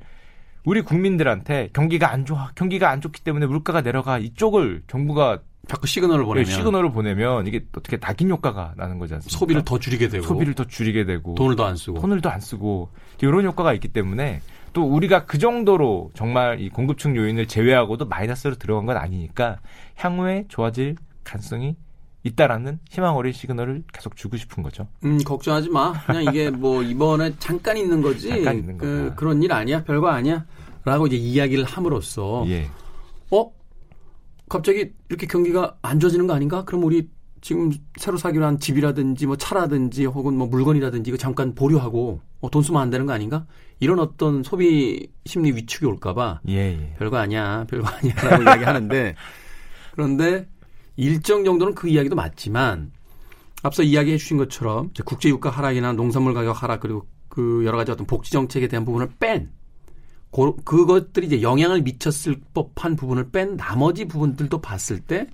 [0.65, 6.25] 우리 국민들한테 경기가 안 좋아, 경기가 안 좋기 때문에 물가가 내려가 이쪽을 정부가 자꾸 시그널을
[6.25, 6.49] 보내면.
[6.49, 9.37] 시그널을 보내면 이게 어떻게 낙인 효과가 나는 거지 않습니까?
[9.37, 10.25] 소비를 더 줄이게 되고.
[10.25, 11.35] 소비를 더 줄이게 되고.
[11.35, 11.99] 돈을 더 안 쓰고.
[11.99, 12.89] 돈을 더 안 쓰고.
[13.21, 14.41] 이런 효과가 있기 때문에
[14.73, 19.59] 또 우리가 그 정도로 정말 이 공급층 요인을 제외하고도 마이너스로 들어간 건 아니니까
[19.95, 21.75] 향후에 좋아질 가능성이
[22.23, 24.87] 있다라는 희망 어린 시그널을 계속 주고 싶은 거죠.
[25.05, 25.93] 음, 걱정하지 마.
[26.05, 28.29] 그냥 이게 뭐 이번에 잠깐 있는 거지.
[28.29, 29.13] 잠깐 있는 그.
[29.15, 29.83] 그런 일 아니야.
[29.83, 30.45] 별거 아니야.
[30.83, 32.69] 라고 이제 이야기를 함으로써 예.
[33.31, 33.51] 어?
[34.49, 36.65] 갑자기 이렇게 경기가 안 좋아지는 거 아닌가?
[36.65, 37.09] 그럼 우리
[37.41, 42.63] 지금 새로 사기로 한 집이라든지 뭐 차라든지 혹은 뭐 물건이라든지 이거 잠깐 보류하고 어, 돈
[42.63, 43.45] 쓰면 안 되는 거 아닌가?
[43.79, 46.95] 이런 어떤 소비 심리 위축이 올까봐 예, 예.
[46.97, 49.15] 별거 아니야, 별거 아니야라고 이야기하는데
[49.91, 50.47] 그런데
[50.97, 52.91] 일정 정도는 그 이야기도 맞지만
[53.63, 58.05] 앞서 이야기해 주신 것처럼 국제 유가 하락이나 농산물 가격 하락 그리고 그 여러 가지 어떤
[58.05, 59.51] 복지 정책에 대한 부분을 뺀
[60.31, 65.27] 고, 그것들이 이제 영향을 미쳤을 법한 부분을 뺀 나머지 부분들도 봤을 때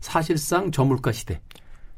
[0.00, 1.40] 사실상 저물가 시대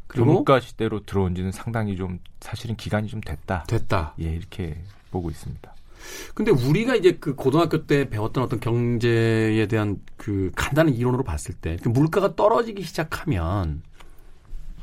[0.06, 3.64] 그리고 저물가 시대로 들어온 지는 상당히 좀 사실은 기간이 좀 됐다.
[3.64, 4.14] 됐다.
[4.20, 5.75] 예, 이렇게 보고 있습니다.
[6.34, 11.88] 근데 우리가 이제 그 고등학교 때 배웠던 어떤 경제에 대한 그 간단한 이론으로 봤을 때그
[11.88, 13.82] 물가가 떨어지기 시작하면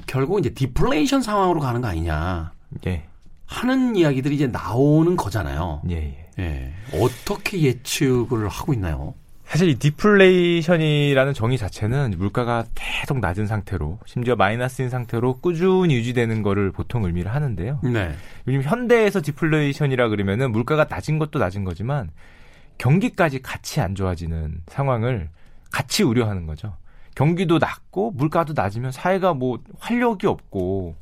[0.08, 2.52] 결국 이제 디플레이션 상황으로 가는 거 아니냐
[2.88, 3.08] 예,
[3.46, 5.82] 하는 이야기들이 이제 나오는 거잖아요.
[5.90, 5.96] 예,
[6.40, 6.44] 예.
[6.44, 6.74] 예.
[6.94, 9.14] 어떻게 예측을 하고 있나요?
[9.46, 16.72] 사실 이 디플레이션이라는 정의 자체는 물가가 계속 낮은 상태로 심지어 마이너스인 상태로 꾸준히 유지되는 거를
[16.72, 17.80] 보통 의미를 하는데요.
[17.84, 18.16] 네.
[18.48, 22.10] 요즘 현대에서 디플레이션이라 그러면은 물가가 낮은 것도 낮은 거지만
[22.78, 25.30] 경기까지 같이 안 좋아지는 상황을
[25.72, 26.76] 같이 우려하는 거죠.
[27.16, 30.96] 경기도 낮고 물가도 낮으면 사회가 뭐 활력이 없고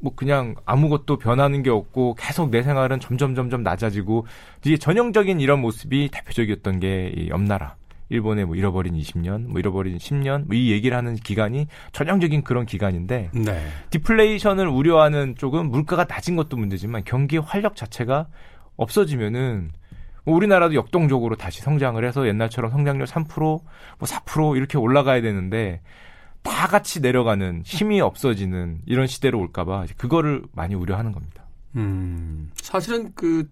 [0.00, 4.26] 뭐 그냥 아무것도 변하는 게 없고 계속 내 생활은 점점 점점 낮아지고
[4.64, 7.76] 이게 전형적인 이런 모습이 대표적이었던 게 이 옆나라
[8.10, 13.30] 일본의 뭐 잃어버린 20년, 뭐 잃어버린 10년 뭐 이 얘기를 하는 기간이 전형적인 그런 기간인데
[13.34, 13.66] 네.
[13.90, 18.28] 디플레이션을 우려하는 쪽은 물가가 낮은 것도 문제지만 경기 활력 자체가
[18.76, 19.72] 없어지면은
[20.24, 23.62] 뭐 우리나라도 역동적으로 다시 성장을 해서 옛날처럼 성장률 3%, 뭐
[24.00, 25.80] 4% 이렇게 올라가야 되는데
[26.42, 31.44] 다 같이 내려가는 힘이 없어지는 이런 시대로 올까봐 그거를 많이 우려하는 겁니다.
[31.76, 32.50] 음.
[32.54, 33.48] 사실은 그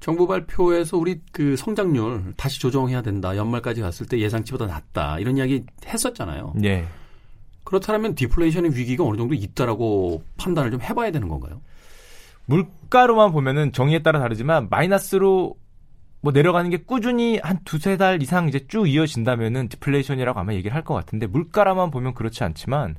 [0.00, 3.36] 정부 발표에서 우리 그 성장률 다시 조정해야 된다.
[3.36, 5.18] 연말까지 갔을 때 예상치보다 낮다.
[5.18, 6.54] 이런 이야기 했었잖아요.
[6.64, 6.86] 예.
[7.64, 11.60] 그렇다면 디플레이션의 위기가 어느 정도 있다라고 판단을 좀 해봐야 되는 건가요?
[12.46, 15.56] 물가로만 보면은 정의에 따라 다르지만 마이너스로
[16.20, 20.82] 뭐 내려가는 게 꾸준히 한 두세 달 이상 이제 쭉 이어진다면은 디플레이션이라고 아마 얘기를 할
[20.82, 22.96] 것 같은데 물가로만 보면 그렇지 않지만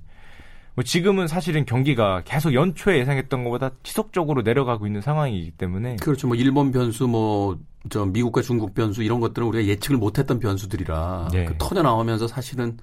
[0.75, 6.27] 뭐 지금은 사실은 경기가 계속 연초에 예상했던 것보다 지속적으로 내려가고 있는 상황이기 때문에 그렇죠.
[6.27, 7.57] 뭐 일본 변수, 뭐
[7.89, 11.45] 저 미국과 중국 변수 이런 것들은 우리가 예측을 못했던 변수들이라 네.
[11.45, 12.77] 그 터져 나오면서 사실은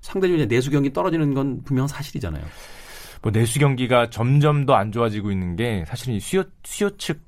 [0.00, 2.42] 상대적으로 내수 경기 떨어지는 건 분명 사실이잖아요.
[3.20, 7.20] 뭐 내수 경기가 점점 더 안 좋아지고 있는 게 사실은 이 수요 수요 측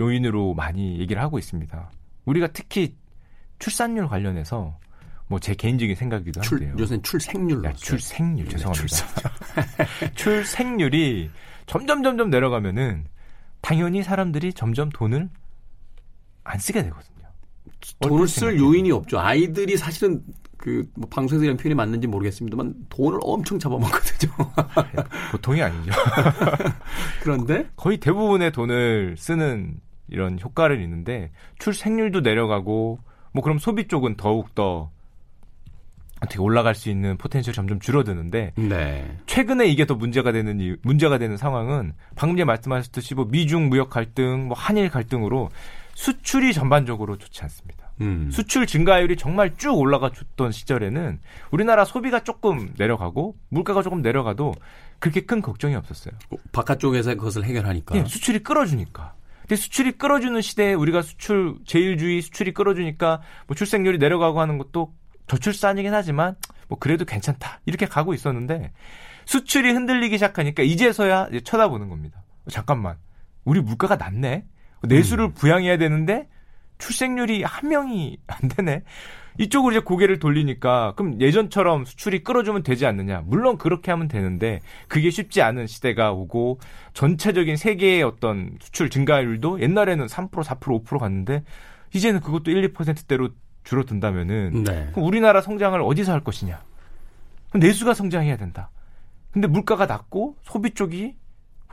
[0.00, 1.90] 요인으로 많이 얘기를 하고 있습니다.
[2.24, 2.94] 우리가 특히
[3.58, 4.78] 출산율 관련해서
[5.28, 6.76] 뭐 제 개인적인 생각이기도 출, 한데요.
[6.78, 7.64] 요새는 출생률.
[7.64, 8.86] 야, 출생률 네, 죄송합니다.
[8.86, 9.08] 출생.
[10.14, 11.30] 출생률 이
[11.66, 13.06] 점점 점점 내려가면은
[13.62, 15.30] 당연히 사람들이 점점 돈을
[16.44, 17.28] 안 쓰게 되거든요.
[18.00, 18.58] 돈을 쓸.
[18.58, 19.18] 요인이 없죠.
[19.20, 20.22] 아이들이 사실은
[20.62, 24.32] 그 뭐 방송에서 이런 표현이 맞는지 모르겠습니다만 돈을 엄청 잡아먹거든요.
[25.32, 25.90] 보통이 아니죠.
[27.20, 29.74] 그런데 거의 대부분의 돈을 쓰는
[30.08, 33.00] 이런 효과를 있는데 출생률도 내려가고
[33.32, 34.90] 뭐 그럼 소비 쪽은 더욱 더
[36.20, 39.18] 어떻게 올라갈 수 있는 포텐셜이 점점 줄어드는데 네.
[39.26, 43.90] 최근에 이게 더 문제가 되는 이유, 문제가 되는 상황은 방금 전에 말씀하셨듯이 뭐 미중 무역
[43.90, 45.50] 갈등, 뭐 한일 갈등으로
[45.94, 47.81] 수출이 전반적으로 좋지 않습니다.
[48.00, 48.30] 음.
[48.30, 54.54] 수출 증가율이 정말 쭉 올라가 줬던 시절에는 우리나라 소비가 조금 내려가고 물가가 조금 내려가도
[54.98, 56.14] 그렇게 큰 걱정이 없었어요.
[56.52, 57.96] 바깥쪽에서 그것을 해결하니까.
[57.96, 59.14] 예, 수출이 끌어주니까.
[59.42, 64.92] 근데 수출이 끌어주는 시대에 우리가 수출 제일주의 수출이 끌어주니까 뭐 출생률이 내려가고 하는 것도
[65.26, 66.36] 저출산이긴 하지만
[66.68, 68.72] 뭐 그래도 괜찮다 이렇게 가고 있었는데
[69.24, 72.22] 수출이 흔들리기 시작하니까 이제서야 이제 쳐다보는 겁니다.
[72.48, 72.96] 잠깐만,
[73.44, 74.44] 우리 물가가 낮네.
[74.82, 76.28] 내수를 부양해야 되는데
[76.82, 78.82] 출생률이 한 명이 안 되네.
[79.38, 83.22] 이쪽으로 이제 고개를 돌리니까 그럼 예전처럼 수출이 끌어주면 되지 않느냐?
[83.24, 86.58] 물론 그렇게 하면 되는데 그게 쉽지 않은 시대가 오고
[86.92, 91.44] 전체적인 세계의 어떤 수출 증가율도 옛날에는 3% 4% 5% 갔는데
[91.94, 93.30] 이제는 그것도 1, 2%대로
[93.64, 94.88] 줄어든다면은 네.
[94.92, 96.62] 그럼 우리나라 성장을 어디서 할 것이냐?
[97.50, 98.70] 그럼 내수가 성장해야 된다.
[99.30, 101.14] 근데 물가가 낮고 소비 쪽이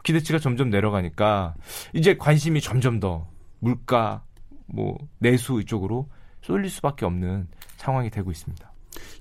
[0.03, 1.55] 기대치가 점점 내려가니까
[1.93, 3.27] 이제 관심이 점점 더
[3.59, 4.23] 물가,
[4.73, 6.07] 뭐 내수 이쪽으로
[6.41, 8.71] 쏠릴 수밖에 없는 상황이 되고 있습니다.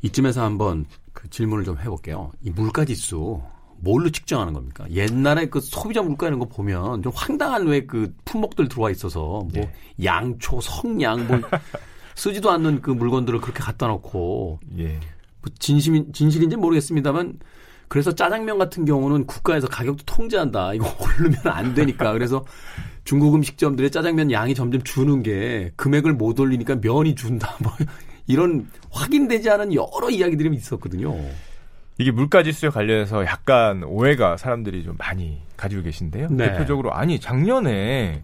[0.03, 2.33] 이쯤에서 한번 그 질문을 좀 해볼게요.
[2.43, 3.41] 이 물가 지수
[3.81, 4.87] 뭘로 측정하는 겁니까?
[4.91, 9.49] 옛날에 그 소비자 물가 이런 거 보면 좀 황당한 왜 그 품목들 들어와 있어서 뭐
[9.53, 9.73] 네.
[10.05, 11.41] 양초, 성냥 뭐
[12.17, 14.99] 쓰지도 않는 그 물건들을 그렇게 갖다 놓고 예.
[15.41, 17.39] 뭐 진심 진실인지 모르겠습니다만
[17.89, 20.75] 그래서 짜장면 같은 경우는 국가에서 가격도 통제한다.
[20.75, 22.13] 이거 오르면 안 되니까.
[22.13, 22.45] 그래서
[23.05, 27.57] 중국 음식점들의 짜장면 양이 점점 주는 게 금액을 못 올리니까 면이 준다.
[27.63, 27.73] 뭐
[28.27, 31.17] 이런 확인되지 않은 여러 이야기들이 있었거든요.
[31.97, 36.29] 이게 물가 지수에 관련해서 약간 오해가 사람들이 좀 많이 가지고 계신데요.
[36.31, 36.53] 네.
[36.53, 38.23] 대표적으로 아니 작년에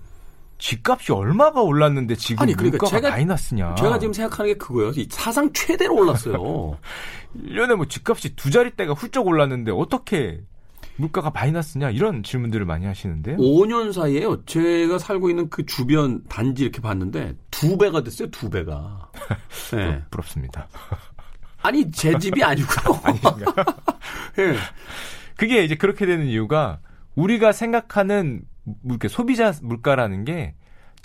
[0.59, 3.75] 집값이 얼마가 올랐는데 지금 아니, 그러니까 물가가 제가- 마이너스냐.
[3.75, 4.93] 제가 지금 생각하는 게 그거예요.
[4.95, 6.77] 이 사상 최대로 올랐어요.
[7.43, 10.41] 1년에 뭐 집값이 두 자릿대가 훌쩍 올랐는데 어떻게
[10.97, 13.37] 물가가 마이너스냐 이런 질문들을 많이 하시는데요.
[13.39, 14.45] 5년 사이에요.
[14.45, 18.31] 제가 살고 있는 그 주변 단지 이렇게 봤는데 두 배가 됐어요.
[18.31, 19.11] 두 배가.
[19.73, 20.03] 네.
[20.11, 20.69] 부럽습니다.
[21.63, 23.01] 아니 제 집이 아니고요.
[24.39, 24.57] 예.
[25.37, 26.79] 그게 이제 그렇게 되는 이유가
[27.17, 28.43] 우리가 생각하는
[28.83, 30.55] 물- 이렇게 소비자 물가라는 게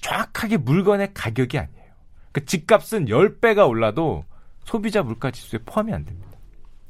[0.01, 1.79] 정확하게 물건의 가격이 아니에요.
[2.31, 4.23] 그 집값은 10배가 올라도
[4.69, 6.29] 소비자 물가 지수에 포함이 안 됩니다.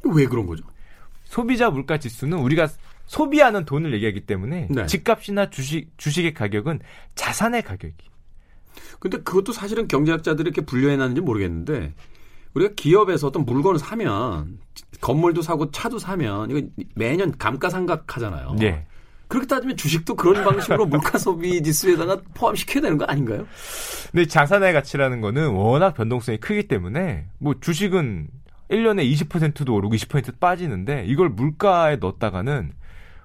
[0.04, 0.66] 왜 그런 거죠?
[1.24, 2.68] 소비자 물가 지수는 우리가
[3.06, 4.86] 소비하는 돈을 얘기하기 때문에 네.
[4.86, 6.82] 집값이나 주식 주식의 가격은
[7.16, 7.96] 자산의 가격이.
[9.00, 11.94] 근데 그것도 사실은 경제학자들이 이렇게 분류해 놨는지 모르겠는데
[12.54, 14.60] 우리가 기업에서 어떤 물건을 사면
[15.00, 18.56] 건물도 사고 차도 사면 이거 매년 감가상각 하잖아요.
[18.60, 18.86] 네.
[19.30, 23.48] 그렇게 따지면 주식도 그런 방식으로 물가 소비 지수에다가 포함시켜야 되는 거 아닌가요?
[24.12, 28.28] 근데 자산의 가치라는 거는 워낙 변동성이 크기 때문에 뭐 주식은
[28.72, 32.74] 1년에 20%도 오르고 20%도 빠지는데 이걸 물가에 넣었다가는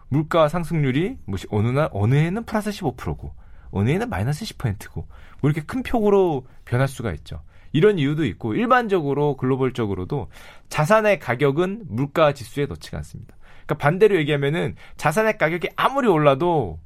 [0.08, 3.32] 물가 상승률이 뭐 시- 어느 날 어느 해는 플러스 15%고
[3.70, 5.08] 어느 해는 마이너스 10%고
[5.40, 7.42] 뭐 이렇게 큰 폭으로 변할 수가 있죠.
[7.74, 10.28] 이런 이유도 있고 일반적으로 글로벌적으로도
[10.70, 13.36] 자산의 가격은 물가 지수에 넣지가 않습니다.
[13.66, 16.78] 그러니까 반대로 얘기하면은 자산의 가격이 아무리 올라도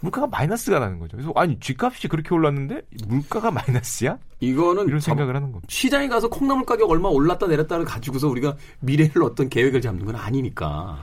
[0.00, 1.18] 물가가 마이너스가 나는 거죠.
[1.18, 4.16] 그래서 아니 쥐값이 그렇게 올랐는데 물가가 마이너스야?
[4.40, 5.66] 이거는 이런 참- 생각을 하는 겁니다.
[5.70, 11.02] 시장에 가서 콩나물 가격 얼마 올랐다 내렸다를 가지고서 우리가 미래를 어떤 계획을 잡는 건 아니니까.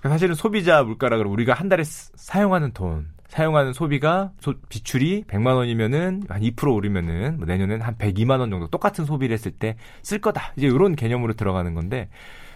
[0.00, 5.24] 그러니까 사실은 소비자 물가라 그러면 우리가 한 달에 스- 사용하는 돈, 사용하는 소비가 소- 비출이
[5.26, 9.76] 100만 원이면은 한 2% 오르면은 뭐 내년에는 한 102만 원 정도 똑같은 소비를 했을 때
[10.02, 10.52] 쓸 거다.
[10.56, 12.08] 이제 이런 개념으로 들어가는 건데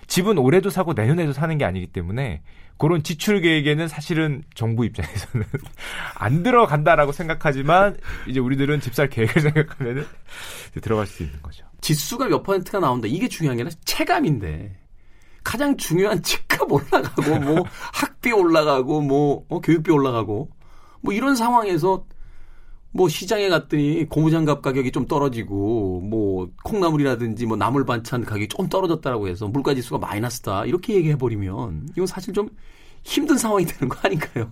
[0.07, 2.43] 집은 올해도 사고 내년에도 사는 게 아니기 때문에
[2.79, 5.45] 그런 지출 계획에는 사실은 정부 입장에서는
[6.15, 7.97] 안 들어간다라고 생각하지만
[8.29, 10.07] 이제 우리들은 집살 계획을 생각하면은
[10.81, 11.65] 들어갈 수 있는 거죠.
[11.81, 13.09] 지수가 몇 퍼센트가 나온다.
[13.09, 14.77] 이게 중요한 게 아니라 체감인데.
[15.43, 20.51] 가장 중요한 집값 올라가고 뭐 학비 올라가고 뭐 어, 교육비 올라가고
[21.01, 22.05] 뭐 이런 상황에서
[22.91, 29.29] 뭐 시장에 갔더니 고무장갑 가격이 좀 떨어지고 뭐 콩나물이라든지 뭐 나물 반찬 가격이 좀 떨어졌다라고
[29.29, 32.49] 해서 물가 지수가 마이너스다 이렇게 얘기해 버리면 이건 사실 좀
[33.05, 34.51] 힘든 상황이 되는 거 아닌가요?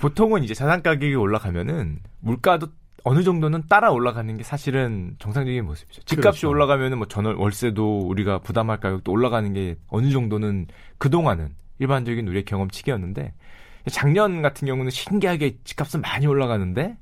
[0.00, 2.68] 보통은 이제 자산 가격이 올라가면은 물가도
[3.04, 6.02] 어느 정도는 따라 올라가는 게 사실은 정상적인 모습이죠.
[6.04, 6.48] 집값이 그렇죠.
[6.48, 10.66] 올라가면은 뭐 전월 월세도 우리가 부담할 가격도 올라가는 게 어느 정도는
[10.98, 13.34] 그동안은 일반적인 우리의 경험치기였는데
[13.90, 16.96] 작년 같은 경우는 신기하게 집값은 많이 올라가는데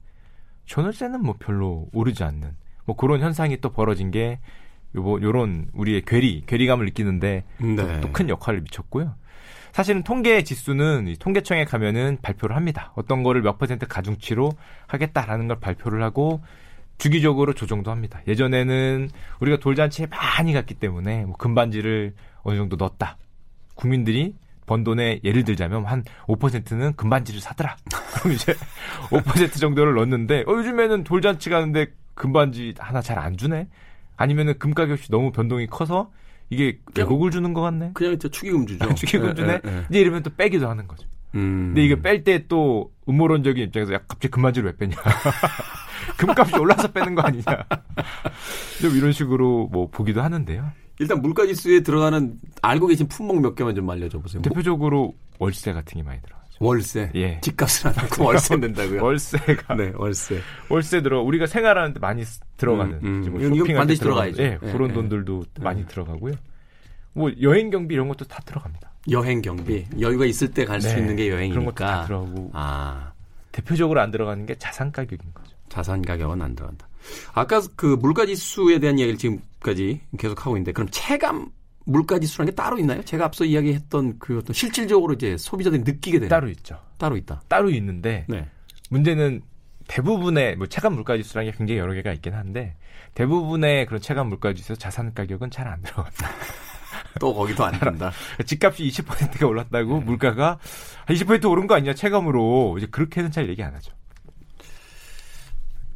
[0.67, 4.41] 전월세는 뭐 별로 오르지 않는 뭐 그런 현상이 또 벌어진 게
[4.95, 8.01] 요거 요런 우리의 괴리 괴리감을 느끼는데 네.
[8.01, 9.15] 또큰 역할을 미쳤고요.
[9.73, 12.93] 사실은 통계 지수는 이 통계청에 가면은 발표를 합니다.
[12.95, 14.53] 어떤 거를 몇 퍼센트 가중치로
[14.87, 16.43] 하겠다라는 걸 발표를 하고
[16.99, 18.21] 주기적으로 조정도 합니다.
[18.29, 19.09] 예전에는
[19.41, 23.17] 우리가 돌잔치에 많이 갔기 때문에 뭐 금반지를 어느 정도 넣었다.
[23.75, 27.77] 국민들이 번 돈에 예를 들자면 한 5%는 금반지를 사더라.
[28.21, 28.55] 그럼 이제
[29.11, 33.69] 5% 정도를 넣었는데 어, 요즘에는 돌잔치 가는데 금반지 하나 잘 안 주네.
[34.17, 36.11] 아니면은 금 가격이 너무 변동이 커서
[36.51, 37.93] 이게 왜곡을 주는 것 같네.
[37.95, 38.93] 그냥 저 축의금 주죠.
[38.95, 39.61] 축의금 주네.
[39.65, 39.87] 예, 예, 예.
[39.91, 41.09] 이제 이러면 또 빼기도 하는 거죠.
[41.35, 41.69] 음.
[41.69, 44.97] 근데 이게 뺄 때 또 음모론적인 입장에서 야, 갑자기 금반지를 왜 빼냐.
[46.19, 47.45] 금값이 올라서 빼는 거 아니냐.
[48.81, 50.71] 좀 이런 식으로 뭐 보기도 하는데요.
[51.03, 54.41] 일단 물가 지수에 들어가는 알고 계신 품목 몇 개만 좀 알려줘 보세요.
[54.41, 56.43] 뭐, 대표적으로 월세 같은 게 많이 들어가죠.
[56.61, 57.11] 월세.
[57.17, 57.41] 예.
[57.41, 59.03] 집값을 안 하고 월세 낸다고요?
[59.03, 60.41] 월세가 네, 월세.
[60.69, 63.55] 월세 들어 우리가 생활하는데 많이 쓰- 들어가는 음, 음.
[63.57, 64.43] 뭐때 반드시 들어가야죠.
[64.43, 64.95] 예, 예, 그런 예.
[64.95, 66.35] 돈들도 많이 들어가고요.
[67.15, 68.91] 뭐 여행 경비 이런 것도 다 들어갑니다.
[69.11, 69.85] 여행 경비.
[70.01, 72.07] 여유가 있을 때 갈수 네, 있는 게 그런 것도 다 여행이니까.
[72.07, 73.13] 들어가고 아,
[73.51, 75.51] 대표적으로 안 들어가는 게 자산 가격인 거죠.
[75.69, 76.87] 자산 가격은 안 들어간다.
[77.33, 81.51] 아까 그 물가 지수에 대한 이야기를 지금까지 계속 하고 있는데 그럼 체감
[81.85, 83.03] 물가 지수라는 게 따로 있나요?
[83.03, 86.79] 제가 앞서 이야기했던 그 어떤 실질적으로 이제 소비자들이 느끼게 되는 따로 있죠.
[86.99, 87.43] 따로 있다.
[87.49, 88.49] 따로 있는데 네.
[88.91, 89.43] 문제는
[89.89, 92.77] 대부분의 뭐 체감 물가지수라는 게 굉장히 여러 개가 있긴 한데
[93.15, 96.31] 대부분의 그런 체감 물가지수 자산 가격은 잘 안 들어갑니다.
[97.21, 98.13] 또 거기도 안 된다.
[98.47, 100.59] 집값이 20%가 올랐다고 물가가
[101.07, 103.93] 20% 오른 거 아니냐 체감으로 이제 그렇게는 잘 얘기 안 하죠.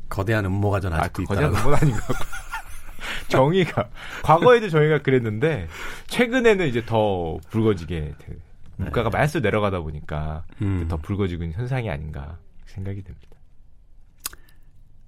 [0.09, 1.35] 거대한 음모가 전 아, 아직도 그 있다.
[1.35, 2.25] 거대한 건 아닌 것 같고.
[3.29, 3.89] 정의가
[4.23, 5.69] 과거에도 정의가 그랬는데
[6.07, 8.37] 최근에는 이제 더 붉어지게 돼.
[8.77, 10.87] 물가가 마이너스 내려가다 보니까 음.
[10.89, 13.37] 더 붉어지고 있는 현상이 아닌가 생각이 됩니다.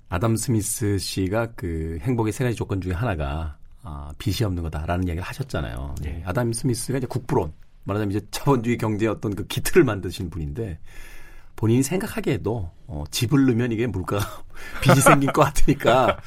[0.09, 5.22] 아담 스미스 씨가 그 행복의 세 가지 조건 중에 하나가 아, 빚이 없는 거다라는 이야기를
[5.22, 5.94] 하셨잖아요.
[6.07, 6.22] 예.
[6.24, 7.53] 아담 스미스가 이제 국부론
[7.84, 10.78] 말하자면 이제 자본주의 경제의 어떤 그 기틀을 만드신 분인데
[11.59, 14.24] 본인이 생각하기에도 어, 집을 넣으면 이게 물가가
[14.80, 16.20] 빚이 생길 것 같으니까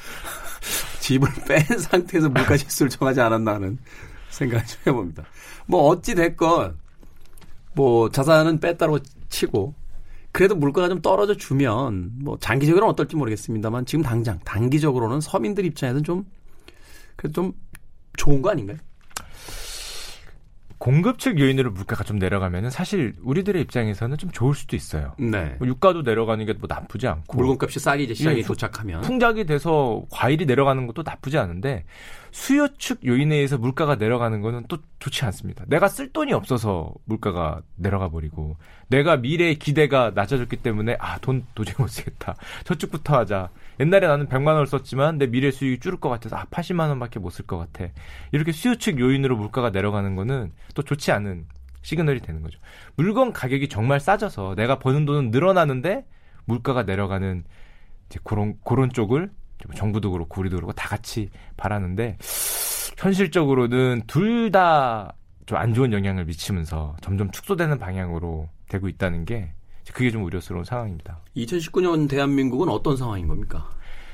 [1.00, 3.78] 집을 뺀 상태에서 물가 지수를 정하지 않았나 하는
[4.28, 5.24] 생각을 좀 해봅니다.
[5.64, 6.76] 뭐 어찌 됐건
[7.74, 8.98] 뭐 자산은 뺐다고
[9.30, 9.74] 치고
[10.32, 16.26] 그래도 물가가 좀 떨어져 주면 뭐 장기적으로는 어떨지 모르겠습니다만 지금 당장 단기적으로는 서민들 입장에서는 좀
[17.16, 17.52] 그래도 좀
[18.18, 18.76] 좋은 거 아닌가요?
[20.82, 25.14] 공급 측 요인으로 물가가 좀 내려가면은 사실 우리들의 입장에서는 좀 좋을 수도 있어요.
[25.20, 25.54] 네.
[25.60, 30.02] 뭐 유가도 내려가는 게 뭐 나쁘지 않고 물건값이 싸게 이제 시장에 예, 도착하면 풍작이 돼서
[30.10, 31.84] 과일이 내려가는 것도 나쁘지 않은데
[32.32, 35.64] 수요 측 요인에 의해서 물가가 내려가는 거는 또 좋지 않습니다.
[35.68, 38.56] 내가 쓸 돈이 없어서 물가가 내려가 버리고
[38.88, 42.34] 내가 미래의 기대가 낮아졌기 때문에 아 돈 도저히 못 쓰겠다.
[42.64, 43.50] 저축부터 하자.
[43.80, 47.30] 옛날에 나는 100만 원을 썼지만 내 미래 수익이 줄을 것 같아서 아 80만 원밖에 못
[47.32, 47.90] 쓸 것 같아.
[48.32, 51.46] 이렇게 수요 측 요인으로 물가가 내려가는 거는 또 좋지 않은
[51.82, 52.58] 시그널이 되는 거죠.
[52.96, 56.06] 물건 가격이 정말 싸져서 내가 버는 돈은 늘어나는데
[56.44, 57.44] 물가가 내려가는
[58.06, 62.18] 이제 그런 그런 쪽을 좀 정부도 그렇고 우리도 그렇고 다 같이 바라는데
[62.98, 65.12] 현실적으로는 둘 다
[65.46, 69.52] 좀 안 좋은 영향을 미치면서 점점 축소되는 방향으로 되고 있다는 게
[69.92, 71.20] 그게 좀 우려스러운 상황입니다.
[71.36, 73.68] 2019년 대한민국은 어떤 상황인 겁니까?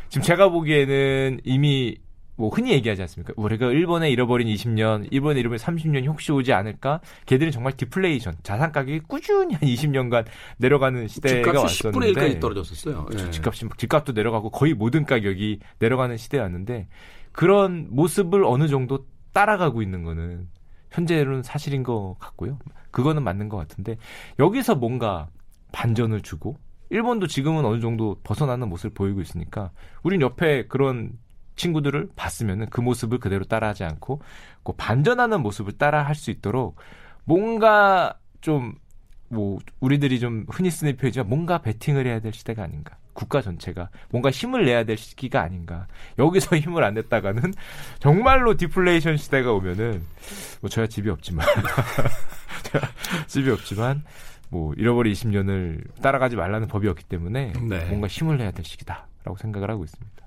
[0.08, 1.96] 지금 제가 보기에는 이미
[2.36, 3.34] 뭐 흔히 얘기하지 않습니까?
[3.36, 7.00] 우리가 일본에 잃어버린 20년, 일본에 잃어버린 30년이 혹시 오지 않을까?
[7.26, 10.24] 걔들은 정말 디플레이션, 자산 가격이 꾸준히 한 20년간
[10.58, 13.06] 내려가는 시대가 집값이 10분의 1까지 왔었는데 떨어졌었어요.
[13.12, 13.30] 예.
[13.32, 16.86] 집값이 집값도 내려가고 거의 모든 가격이 내려가는 시대였는데
[17.32, 20.46] 그런 모습을 어느 정도 따라가고 있는 거는
[20.92, 22.58] 현재로는 사실인 것 같고요.
[22.92, 23.96] 그거는 맞는 것 같은데
[24.38, 25.28] 여기서 뭔가
[25.72, 26.56] 반전을 주고
[26.90, 29.70] 일본도 지금은 어느 정도 벗어나는 모습을 보이고 있으니까
[30.02, 31.12] 우린 옆에 그런
[31.56, 34.20] 친구들을 봤으면은 그 모습을 그대로 따라하지 않고
[34.62, 36.76] 그 반전하는 모습을 따라할 수 있도록
[37.24, 38.74] 뭔가 좀
[39.28, 42.96] 뭐 우리들이 좀 흔히 쓰는 표현이지만 뭔가 베팅을 해야 될 시대가 아닌가.
[43.12, 45.86] 국가 전체가 뭔가 힘을 내야 될 시기가 아닌가.
[46.18, 47.52] 여기서 힘을 안 냈다가는
[47.98, 50.04] 정말로 디플레이션 시대가 오면은
[50.60, 51.46] 뭐 저야 집이 없지만
[53.26, 54.04] 집이 없지만
[54.50, 57.84] 뭐 잃어버린 20년을 따라가지 말라는 법이 없기 때문에 네.
[57.86, 60.26] 뭔가 힘을 내야 될 시기다라고 생각을 하고 있습니다.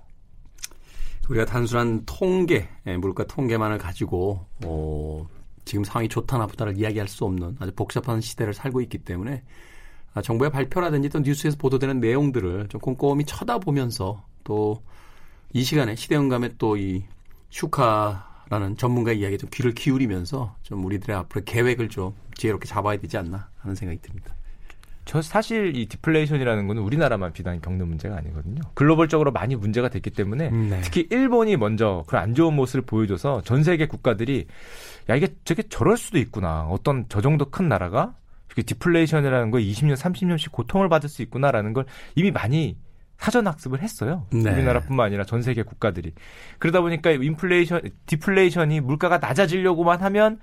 [1.30, 5.28] 우리가 단순한 통계, 예, 물가 통계만을 가지고 어,
[5.66, 9.44] 지금 상황이 좋다 나쁘다를 이야기할 수 없는 아주 복잡한 시대를 살고 있기 때문에
[10.14, 14.82] 아, 정부의 발표라든지 또 뉴스에서 보도되는 내용들을 좀 꼼꼼히 쳐다보면서 또
[15.54, 17.04] 이 시간에 시대음감의 또 이
[17.50, 23.50] 슈카라는 전문가 이야기에 좀 귀를 기울이면서 좀 우리들의 앞으로 계획을 좀 지혜롭게 잡아야 되지 않나
[23.60, 24.34] 하는 생각이 듭니다.
[25.06, 28.62] 저 사실 이 디플레이션이라는 거는 우리나라만 비단 겪는 문제가 아니거든요.
[28.74, 30.82] 글로벌적으로 많이 문제가 됐기 때문에 네.
[30.82, 34.48] 특히 일본이 먼저 그런 안 좋은 모습을 보여줘서 전 세계 국가들이
[35.10, 36.64] 야 이게 저게 저럴 수도 있구나.
[36.64, 38.16] 어떤 저 정도 큰 나라가
[38.48, 41.86] 이렇게 디플레이션이라는 거 20년, 30년씩 고통을 받을 수 있구나라는 걸
[42.16, 42.78] 이미 많이
[43.18, 44.26] 사전 학습을 했어요.
[44.32, 44.52] 네.
[44.52, 46.14] 우리나라뿐만 아니라 전 세계 국가들이.
[46.58, 50.40] 그러다 보니까 인플레이션, 디플레이션이 물가가 낮아지려고만 하면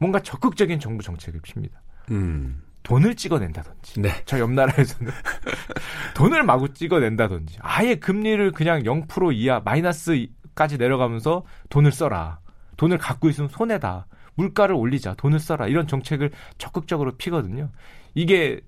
[0.00, 1.80] 뭔가 적극적인 정부 정책을 핍니다.
[2.10, 2.62] 음.
[2.82, 4.00] 돈을 찍어낸다든지.
[4.00, 4.08] 네.
[4.24, 5.12] 저 옆 나라에서는
[6.16, 7.58] 돈을 마구 찍어낸다든지.
[7.60, 12.40] 아예 금리를 그냥 0% 이하 마이너스까지 내려가면서 돈을 써라.
[12.78, 14.06] 돈을 갖고 있으면 손해다.
[14.34, 15.14] 물가를 올리자.
[15.14, 15.66] 돈을 써라.
[15.68, 17.68] 이런 정책을 적극적으로 피거든요.
[18.14, 18.60] 이게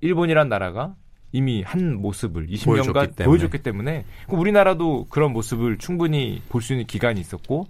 [0.00, 0.94] 일본이란 나라가
[1.32, 3.92] 이미 한 모습을 20년간 보여줬기 보여줬기, 때문에.
[3.92, 7.66] 때문에 그럼 우리나라도 그런 모습을 충분히 볼 수 있는 기간이 있었고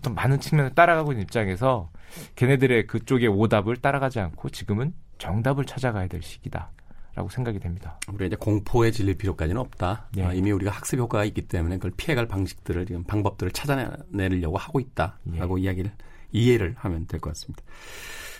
[0.00, 1.90] 어떤 많은 측면을 따라가고 있는 입장에서
[2.36, 6.70] 걔네들의 그쪽의 오답을 따라가지 않고 지금은 정답을 찾아가야 될 시기다
[7.14, 7.98] 라고 생각이 됩니다.
[8.08, 10.08] 우리가 이제 공포에 질릴 필요까지는 없다.
[10.16, 10.24] 예.
[10.24, 15.58] 아, 이미 우리가 학습 효과가 있기 때문에 그걸 피해갈 방식들을 지금 방법들을 찾아내려고 하고 있다라고
[15.58, 15.92] 이야기를
[16.32, 17.62] 이해를 하면 될 것 같습니다.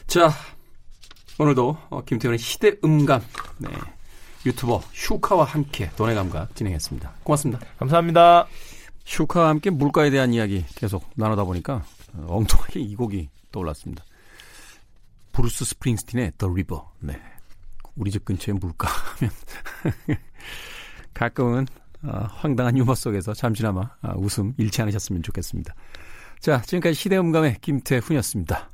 [0.07, 0.31] 자,
[1.39, 3.21] 오늘도 어, 김태훈의 시대 음감
[3.59, 3.69] 네,
[4.47, 7.13] 유튜버 슈카와 함께 돈의 감각 진행했습니다.
[7.23, 7.61] 고맙습니다.
[7.79, 8.47] 감사합니다.
[9.11, 11.85] 슈카와 함께 물가에 대한 이야기 계속 나누다 보니까
[12.15, 14.05] 어, 엉뚱하게 이 곡이 떠올랐습니다.
[15.33, 16.83] 브루스 스프링스틴의 The River.
[17.01, 17.21] 네.
[17.97, 19.33] 우리 집 근처에 물가 하면
[21.13, 21.67] 가끔은
[22.05, 25.75] 어, 황당한 유머 속에서 잠시나마 아, 웃음 잃지 않으셨으면 좋겠습니다.
[26.39, 28.71] 자, 지금까지 시대음감의 김태훈이었습니다.